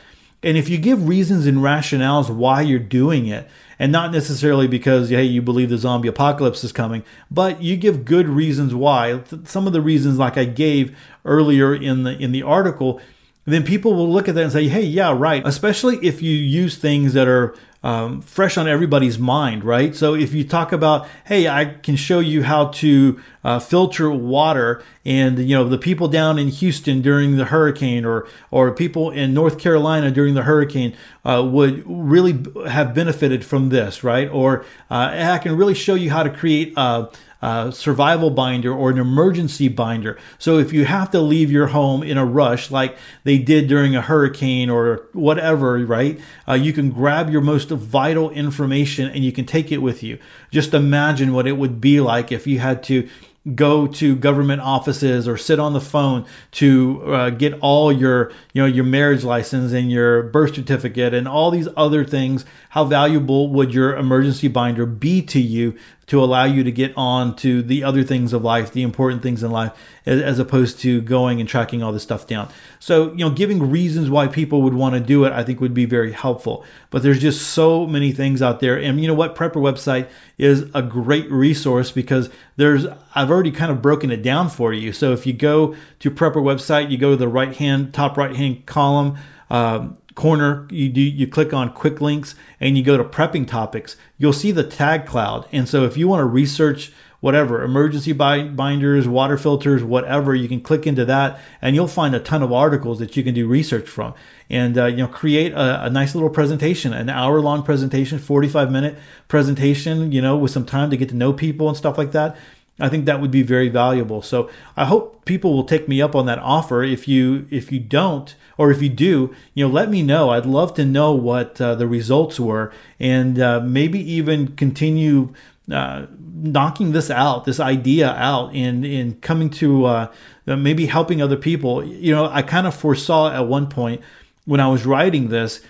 And 0.43 0.57
if 0.57 0.69
you 0.69 0.77
give 0.77 1.07
reasons 1.07 1.47
and 1.47 1.57
rationales 1.57 2.29
why 2.29 2.61
you're 2.61 2.79
doing 2.79 3.27
it, 3.27 3.49
and 3.79 3.91
not 3.91 4.11
necessarily 4.11 4.67
because 4.67 5.09
hey 5.09 5.23
you 5.23 5.41
believe 5.41 5.69
the 5.69 5.77
zombie 5.77 6.07
apocalypse 6.07 6.63
is 6.63 6.71
coming 6.71 7.03
but 7.29 7.61
you 7.61 7.75
give 7.75 8.05
good 8.05 8.27
reasons 8.27 8.73
why. 8.73 9.21
Some 9.43 9.67
of 9.67 9.73
the 9.73 9.81
reasons 9.81 10.17
like 10.17 10.37
i 10.37 10.45
gave 10.45 10.97
earlier 11.25 11.75
in 11.75 12.03
the 12.03 12.17
in 12.17 12.31
the 12.31 12.43
article 12.43 13.01
then 13.45 13.63
people 13.63 13.93
will 13.93 14.11
look 14.11 14.27
at 14.27 14.35
that 14.35 14.43
and 14.43 14.51
say 14.51 14.67
hey 14.67 14.83
yeah 14.83 15.13
right 15.15 15.45
especially 15.45 15.97
if 15.97 16.21
you 16.21 16.35
use 16.35 16.77
things 16.77 17.13
that 17.13 17.27
are 17.27 17.55
um, 17.85 18.21
fresh 18.21 18.57
on 18.57 18.67
everybody's 18.67 19.19
mind, 19.19 19.63
right? 19.63 19.95
So 19.95 20.15
if 20.15 20.33
you 20.33 20.43
talk 20.43 20.71
about, 20.71 21.07
hey, 21.25 21.47
I 21.47 21.65
can 21.65 21.95
show 21.95 22.19
you 22.19 22.41
how 22.41 22.69
to 22.69 23.21
uh, 23.43 23.59
filter 23.59 24.09
water, 24.09 24.83
and 25.05 25.37
you 25.37 25.55
know 25.55 25.69
the 25.69 25.77
people 25.77 26.07
down 26.07 26.39
in 26.39 26.47
Houston 26.47 27.03
during 27.03 27.37
the 27.37 27.45
hurricane, 27.45 28.03
or 28.03 28.27
or 28.49 28.71
people 28.71 29.11
in 29.11 29.35
North 29.35 29.59
Carolina 29.59 30.09
during 30.09 30.33
the 30.33 30.41
hurricane 30.41 30.95
uh, 31.23 31.47
would 31.47 31.83
really 31.85 32.43
have 32.67 32.95
benefited 32.95 33.45
from 33.45 33.69
this, 33.69 34.03
right? 34.03 34.29
Or 34.29 34.65
uh, 34.89 35.11
I 35.13 35.37
can 35.37 35.55
really 35.55 35.75
show 35.75 35.93
you 35.93 36.09
how 36.09 36.23
to 36.23 36.31
create 36.31 36.73
a, 36.75 37.09
uh, 37.41 37.71
survival 37.71 38.29
binder 38.29 38.73
or 38.73 38.89
an 38.89 38.97
emergency 38.97 39.67
binder. 39.67 40.17
So 40.39 40.57
if 40.57 40.73
you 40.73 40.85
have 40.85 41.11
to 41.11 41.19
leave 41.19 41.51
your 41.51 41.67
home 41.67 42.03
in 42.03 42.17
a 42.17 42.25
rush, 42.25 42.71
like 42.71 42.97
they 43.23 43.37
did 43.37 43.67
during 43.67 43.95
a 43.95 44.01
hurricane 44.01 44.69
or 44.69 45.07
whatever, 45.13 45.77
right? 45.85 46.19
Uh, 46.47 46.53
you 46.53 46.73
can 46.73 46.91
grab 46.91 47.29
your 47.29 47.41
most 47.41 47.69
vital 47.69 48.31
information 48.31 49.09
and 49.09 49.23
you 49.23 49.31
can 49.31 49.45
take 49.45 49.71
it 49.71 49.79
with 49.79 50.03
you. 50.03 50.17
Just 50.51 50.73
imagine 50.73 51.33
what 51.33 51.47
it 51.47 51.53
would 51.53 51.79
be 51.79 51.99
like 51.99 52.31
if 52.31 52.47
you 52.47 52.59
had 52.59 52.83
to 52.83 53.07
go 53.53 53.85
to 53.85 54.15
government 54.15 54.59
offices 54.59 55.27
or 55.27 55.37
sit 55.37 55.59
on 55.59 55.73
the 55.73 55.81
phone 55.81 56.25
to 56.49 57.13
uh, 57.13 57.29
get 57.29 57.53
all 57.61 57.91
your 57.91 58.31
you 58.53 58.61
know 58.61 58.65
your 58.65 58.83
marriage 58.83 59.23
license 59.23 59.71
and 59.71 59.91
your 59.91 60.23
birth 60.23 60.55
certificate 60.55 61.13
and 61.13 61.27
all 61.27 61.51
these 61.51 61.67
other 61.77 62.03
things 62.03 62.43
how 62.69 62.83
valuable 62.83 63.49
would 63.49 63.71
your 63.71 63.95
emergency 63.95 64.47
binder 64.47 64.87
be 64.87 65.21
to 65.21 65.39
you 65.39 65.77
to 66.07 66.23
allow 66.23 66.43
you 66.43 66.63
to 66.63 66.71
get 66.71 66.93
on 66.95 67.35
to 67.37 67.63
the 67.63 67.83
other 67.83 68.03
things 68.03 68.31
of 68.31 68.43
life, 68.43 68.71
the 68.71 68.83
important 68.83 69.23
things 69.23 69.41
in 69.41 69.49
life, 69.49 69.71
as, 70.05 70.21
as, 70.21 70.37
opposed 70.37 70.79
to 70.79 71.01
going 71.01 71.39
and 71.39 71.49
tracking 71.49 71.81
all 71.81 71.91
this 71.91 72.03
stuff 72.03 72.27
down. 72.27 72.47
So, 72.79 73.11
you 73.13 73.25
know, 73.25 73.31
giving 73.31 73.71
reasons 73.71 74.09
why 74.09 74.27
people 74.27 74.61
would 74.61 74.75
want 74.75 74.93
to 74.93 74.99
do 74.99 75.25
it, 75.25 75.33
I 75.33 75.43
think 75.43 75.59
would 75.59 75.73
be 75.73 75.85
very 75.85 76.11
helpful. 76.11 76.63
But 76.91 77.01
there's 77.01 77.19
just 77.19 77.49
so 77.49 77.87
many 77.87 78.11
things 78.11 78.41
out 78.41 78.59
there. 78.59 78.79
And 78.79 79.01
you 79.01 79.07
know 79.07 79.15
what? 79.15 79.35
Prepper 79.35 79.55
website 79.55 80.07
is 80.37 80.69
a 80.75 80.83
great 80.83 81.29
resource 81.31 81.91
because 81.91 82.29
there's, 82.55 82.85
I've 83.15 83.31
already 83.31 83.51
kind 83.51 83.71
of 83.71 83.81
broken 83.81 84.11
it 84.11 84.21
down 84.21 84.49
for 84.49 84.73
you. 84.73 84.93
So 84.93 85.11
if 85.11 85.25
you 85.25 85.33
go 85.33 85.75
to 85.99 86.11
Prepper 86.11 86.35
website, 86.35 86.91
you 86.91 86.99
go 86.99 87.11
to 87.11 87.17
the 87.17 87.27
right 87.27 87.55
hand, 87.55 87.93
top 87.93 88.15
right 88.15 88.35
hand 88.35 88.67
column, 88.67 89.17
um, 89.49 89.97
corner, 90.15 90.67
you 90.71 90.89
do 90.89 91.01
you 91.01 91.27
click 91.27 91.53
on 91.53 91.71
quick 91.73 92.01
links 92.01 92.35
and 92.59 92.77
you 92.77 92.83
go 92.83 92.97
to 92.97 93.03
prepping 93.03 93.47
topics, 93.47 93.95
you'll 94.17 94.33
see 94.33 94.51
the 94.51 94.63
tag 94.63 95.05
cloud. 95.05 95.47
And 95.51 95.67
so 95.67 95.83
if 95.83 95.97
you 95.97 96.07
want 96.07 96.21
to 96.21 96.25
research 96.25 96.91
whatever 97.19 97.63
emergency 97.63 98.11
binders, 98.11 99.07
water 99.07 99.37
filters, 99.37 99.83
whatever, 99.83 100.35
you 100.35 100.47
can 100.47 100.61
click 100.61 100.85
into 100.85 101.03
that 101.05 101.39
and 101.61 101.75
you'll 101.75 101.87
find 101.87 102.13
a 102.13 102.19
ton 102.19 102.43
of 102.43 102.53
articles 102.53 102.99
that 102.99 103.17
you 103.17 103.23
can 103.23 103.33
do 103.33 103.47
research 103.47 103.89
from. 103.89 104.13
And 104.49 104.77
uh, 104.77 104.85
you 104.85 104.97
know, 104.97 105.07
create 105.07 105.51
a, 105.53 105.85
a 105.85 105.89
nice 105.89 106.15
little 106.15 106.29
presentation, 106.29 106.93
an 106.93 107.09
hour 107.09 107.41
long 107.41 107.63
presentation, 107.63 108.19
45 108.19 108.71
minute 108.71 108.97
presentation, 109.27 110.11
you 110.11 110.21
know, 110.21 110.37
with 110.37 110.51
some 110.51 110.65
time 110.65 110.89
to 110.91 110.97
get 110.97 111.09
to 111.09 111.15
know 111.15 111.33
people 111.33 111.67
and 111.67 111.77
stuff 111.77 111.97
like 111.97 112.11
that. 112.11 112.37
I 112.79 112.89
think 112.89 113.05
that 113.05 113.21
would 113.21 113.31
be 113.31 113.41
very 113.41 113.69
valuable. 113.69 114.21
So 114.21 114.49
I 114.75 114.85
hope 114.85 115.23
people 115.25 115.53
will 115.53 115.63
take 115.63 115.87
me 115.87 116.01
up 116.01 116.15
on 116.15 116.25
that 116.25 116.39
offer. 116.39 116.83
If 116.83 117.07
you 117.07 117.47
if 117.49 117.71
you 117.71 117.79
don't, 117.79 118.35
or 118.57 118.71
if 118.71 118.81
you 118.81 118.89
do, 118.89 119.35
you 119.53 119.67
know, 119.67 119.73
let 119.73 119.89
me 119.89 120.01
know. 120.01 120.29
I'd 120.29 120.45
love 120.45 120.73
to 120.75 120.85
know 120.85 121.13
what 121.13 121.59
uh, 121.59 121.75
the 121.75 121.87
results 121.87 122.39
were, 122.39 122.71
and 122.99 123.39
uh, 123.39 123.59
maybe 123.61 123.99
even 124.11 124.55
continue 124.55 125.33
uh, 125.71 126.05
knocking 126.19 126.91
this 126.91 127.09
out, 127.09 127.45
this 127.45 127.59
idea 127.59 128.11
out, 128.11 128.53
and 128.53 128.85
in 128.85 129.15
coming 129.21 129.49
to 129.51 129.85
uh, 129.85 130.11
maybe 130.45 130.85
helping 130.85 131.21
other 131.21 131.37
people. 131.37 131.83
You 131.83 132.13
know, 132.13 132.27
I 132.27 132.41
kind 132.41 132.67
of 132.67 132.75
foresaw 132.75 133.31
at 133.31 133.47
one 133.47 133.67
point 133.67 134.01
when 134.45 134.59
I 134.59 134.67
was 134.67 134.85
writing 134.85 135.29
this, 135.29 135.61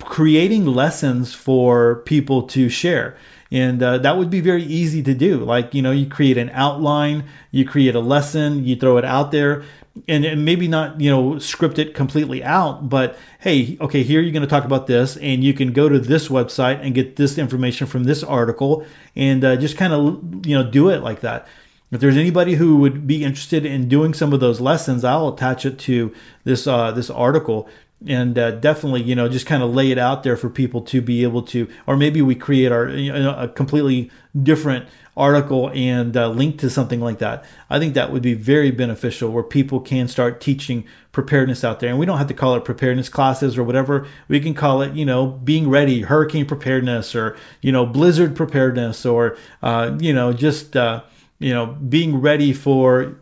creating 0.00 0.66
lessons 0.66 1.34
for 1.34 1.96
people 2.06 2.42
to 2.48 2.68
share 2.68 3.16
and 3.50 3.82
uh, 3.82 3.98
that 3.98 4.16
would 4.16 4.30
be 4.30 4.40
very 4.40 4.62
easy 4.62 5.02
to 5.02 5.14
do 5.14 5.38
like 5.38 5.74
you 5.74 5.82
know 5.82 5.90
you 5.90 6.06
create 6.06 6.38
an 6.38 6.50
outline 6.50 7.24
you 7.50 7.64
create 7.64 7.94
a 7.94 8.00
lesson 8.00 8.64
you 8.64 8.76
throw 8.76 8.96
it 8.96 9.04
out 9.04 9.32
there 9.32 9.64
and, 10.08 10.24
and 10.24 10.44
maybe 10.44 10.68
not 10.68 11.00
you 11.00 11.10
know 11.10 11.38
script 11.38 11.78
it 11.78 11.94
completely 11.94 12.42
out 12.44 12.88
but 12.88 13.18
hey 13.40 13.76
okay 13.80 14.02
here 14.02 14.20
you're 14.20 14.32
going 14.32 14.42
to 14.42 14.48
talk 14.48 14.64
about 14.64 14.86
this 14.86 15.16
and 15.16 15.42
you 15.42 15.52
can 15.52 15.72
go 15.72 15.88
to 15.88 15.98
this 15.98 16.28
website 16.28 16.80
and 16.84 16.94
get 16.94 17.16
this 17.16 17.38
information 17.38 17.86
from 17.86 18.04
this 18.04 18.22
article 18.22 18.84
and 19.16 19.44
uh, 19.44 19.56
just 19.56 19.76
kind 19.76 19.92
of 19.92 20.46
you 20.46 20.56
know 20.56 20.68
do 20.68 20.88
it 20.88 21.02
like 21.02 21.20
that. 21.20 21.46
If 21.90 22.00
there's 22.00 22.16
anybody 22.16 22.54
who 22.54 22.76
would 22.76 23.08
be 23.08 23.24
interested 23.24 23.66
in 23.66 23.88
doing 23.88 24.14
some 24.14 24.32
of 24.32 24.38
those 24.38 24.60
lessons 24.60 25.04
i'll 25.04 25.34
attach 25.34 25.66
it 25.66 25.78
to 25.80 26.14
this 26.44 26.66
uh, 26.66 26.92
this 26.92 27.10
article 27.10 27.68
and 28.06 28.38
uh, 28.38 28.52
definitely 28.52 29.02
you 29.02 29.16
know 29.16 29.28
just 29.28 29.44
kind 29.44 29.62
of 29.62 29.74
lay 29.74 29.90
it 29.90 29.98
out 29.98 30.22
there 30.22 30.36
for 30.36 30.48
people 30.48 30.82
to 30.82 31.02
be 31.02 31.24
able 31.24 31.42
to 31.42 31.68
or 31.88 31.96
maybe 31.96 32.22
we 32.22 32.36
create 32.36 32.70
our 32.70 32.88
you 32.88 33.12
know, 33.12 33.34
a 33.36 33.48
completely 33.48 34.08
different 34.40 34.88
article 35.20 35.70
and 35.74 36.16
uh, 36.16 36.28
link 36.28 36.58
to 36.60 36.70
something 36.70 37.00
like 37.00 37.18
that. 37.18 37.44
I 37.68 37.78
think 37.78 37.94
that 37.94 38.10
would 38.10 38.22
be 38.22 38.34
very 38.34 38.70
beneficial 38.70 39.30
where 39.30 39.42
people 39.42 39.78
can 39.78 40.08
start 40.08 40.40
teaching 40.40 40.84
preparedness 41.12 41.62
out 41.62 41.80
there. 41.80 41.90
And 41.90 41.98
we 41.98 42.06
don't 42.06 42.18
have 42.18 42.28
to 42.28 42.34
call 42.34 42.54
it 42.54 42.64
preparedness 42.64 43.08
classes 43.08 43.58
or 43.58 43.64
whatever. 43.64 44.06
We 44.28 44.40
can 44.40 44.54
call 44.54 44.82
it 44.82 44.94
you 44.94 45.04
know 45.04 45.26
being 45.26 45.68
ready 45.68 46.02
hurricane 46.02 46.46
preparedness 46.46 47.14
or 47.14 47.36
you 47.60 47.70
know 47.72 47.84
blizzard 47.84 48.34
preparedness 48.34 49.04
or 49.04 49.36
uh, 49.62 49.96
you 50.00 50.12
know 50.12 50.32
just 50.32 50.76
uh, 50.76 51.02
you 51.38 51.52
know 51.52 51.66
being 51.66 52.20
ready 52.20 52.52
for 52.52 53.16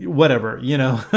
whatever 0.00 0.58
you 0.62 0.76
know. 0.76 1.00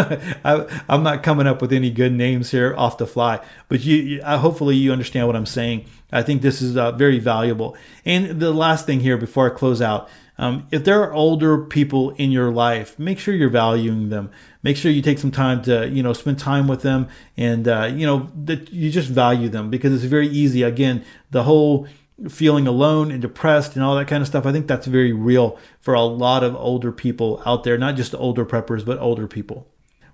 I, 0.46 0.84
am 0.88 1.04
not 1.04 1.24
coming 1.24 1.48
up 1.48 1.62
with 1.62 1.74
any 1.74 1.90
good 1.90 2.14
names 2.14 2.52
here 2.52 2.74
off 2.78 2.98
the 2.98 3.08
fly 3.08 3.44
but 3.68 3.84
you, 3.84 3.98
you 3.98 4.24
hopefully 4.24 4.76
you 4.76 4.92
understand 4.92 5.28
what 5.28 5.36
i'm 5.36 5.46
saying. 5.46 5.86
I 6.12 6.24
think 6.24 6.42
this 6.42 6.62
is 6.62 6.76
uh, 6.76 6.92
very 6.94 7.20
valuable. 7.20 7.78
And 8.04 8.40
the 8.40 8.52
last 8.52 8.86
thing 8.86 9.00
here 9.00 9.18
before 9.18 9.52
i 9.52 9.56
close 9.56 9.82
out 9.82 10.10
um, 10.40 10.68
if 10.72 10.86
there 10.86 11.04
are 11.04 11.14
older 11.14 11.58
people 11.58 12.12
in 12.12 12.32
your 12.32 12.52
life 12.52 12.98
make 12.98 13.20
sure 13.20 13.36
you're 13.36 13.50
valuing 13.50 14.10
them. 14.10 14.32
Make 14.64 14.78
sure 14.78 14.92
you 14.92 15.02
take 15.02 15.20
some 15.20 15.32
time 15.32 15.62
to 15.64 15.90
you 15.90 16.02
know 16.02 16.14
spend 16.14 16.40
time 16.40 16.68
with 16.68 16.82
them 16.82 17.10
and 17.36 17.68
uh, 17.68 17.92
you 17.94 18.06
know 18.06 18.30
that 18.46 18.72
you 18.72 18.90
just 18.90 19.10
value 19.10 19.50
them 19.50 19.70
because 19.70 19.94
it's 19.94 20.04
very 20.06 20.30
easy. 20.30 20.64
Again 20.64 21.04
the 21.32 21.44
whole 21.44 21.88
feeling 22.28 22.68
alone 22.68 23.12
and 23.12 23.22
depressed 23.22 23.76
and 23.76 23.84
all 23.84 23.96
that 23.96 24.08
kind 24.08 24.22
of 24.22 24.28
stuff. 24.28 24.46
I 24.46 24.52
think 24.52 24.68
that's 24.68 24.88
very 24.88 25.14
real 25.14 25.58
for 25.80 25.94
a 25.94 26.02
lot 26.02 26.44
of 26.44 26.56
older 26.56 26.92
people 26.92 27.42
out 27.46 27.64
there, 27.64 27.78
not 27.78 27.96
just 27.96 28.16
older 28.16 28.46
preppers, 28.46 28.84
but 28.84 29.00
older 29.00 29.28
people. 29.28 29.68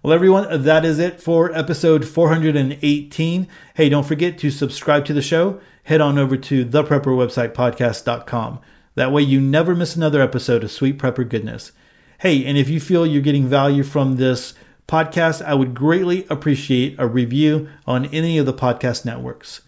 Well, 0.04 0.14
everyone, 0.14 0.64
that 0.64 0.86
is 0.86 1.00
it 1.00 1.20
for 1.20 1.52
episode 1.52 2.06
418. 2.06 3.48
Hey, 3.74 3.90
don't 3.90 4.06
forget 4.06 4.38
to 4.38 4.52
subscribe 4.52 5.06
to 5.06 5.14
the 5.14 5.22
show. 5.22 5.60
Head 5.86 6.00
on 6.00 6.20
over 6.20 6.38
to 6.38 6.64
the 6.64 6.84
prepper 6.84 7.06
website 7.06 7.54
podcast.com. 7.54 8.60
That 8.94 9.12
way 9.12 9.24
you 9.24 9.42
never 9.42 9.74
miss 9.74 9.96
another 9.96 10.22
episode 10.22 10.64
of 10.64 10.72
Sweet 10.72 11.00
Prepper 11.00 11.28
Goodness. 11.28 11.72
Hey, 12.20 12.46
and 12.46 12.58
if 12.58 12.70
you 12.70 12.80
feel 12.80 13.06
you're 13.06 13.22
getting 13.22 13.48
value 13.48 13.84
from 13.84 14.18
this 14.18 14.54
podcast, 14.88 15.44
I 15.44 15.54
would 15.54 15.74
greatly 15.74 16.26
appreciate 16.30 16.96
a 17.00 17.08
review 17.08 17.68
on 17.88 18.06
any 18.06 18.38
of 18.38 18.46
the 18.46 18.54
podcast 18.54 19.06
networks. 19.06 19.62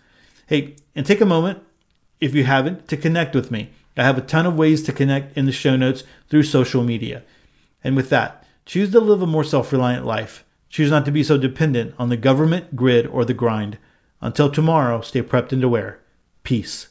Hey, 0.46 0.76
and 0.96 1.06
take 1.06 1.20
a 1.20 1.26
moment 1.26 1.64
if 2.20 2.34
you 2.34 2.44
haven't, 2.44 2.88
to 2.88 2.98
connect 2.98 3.36
with 3.36 3.52
me. 3.52 3.70
I 3.98 4.04
have 4.04 4.18
a 4.18 4.22
ton 4.22 4.46
of 4.46 4.56
ways 4.56 4.84
to 4.84 4.94
connect 4.94 5.38
in 5.38 5.46
the 5.46 5.52
show 5.52 5.76
notes 5.76 6.04
through 6.30 6.44
social 6.44 6.84
media. 6.84 7.24
And 7.84 7.96
with 7.96 8.10
that, 8.10 8.46
choose 8.66 8.92
to 8.92 9.00
live 9.00 9.22
a 9.22 9.28
more 9.28 9.44
self 9.44 9.72
reliant 9.72 10.06
life. 10.06 10.44
Choose 10.70 10.92
not 10.92 11.06
to 11.06 11.12
be 11.12 11.24
so 11.24 11.38
dependent 11.38 11.96
on 11.98 12.10
the 12.10 12.18
government, 12.18 12.76
grid, 12.76 13.08
or 13.08 13.26
the 13.26 13.34
grind. 13.34 13.78
Until 14.22 14.52
tomorrow, 14.52 15.02
stay 15.02 15.22
prepped 15.22 15.52
and 15.52 15.64
aware. 15.64 16.00
Peace. 16.44 16.90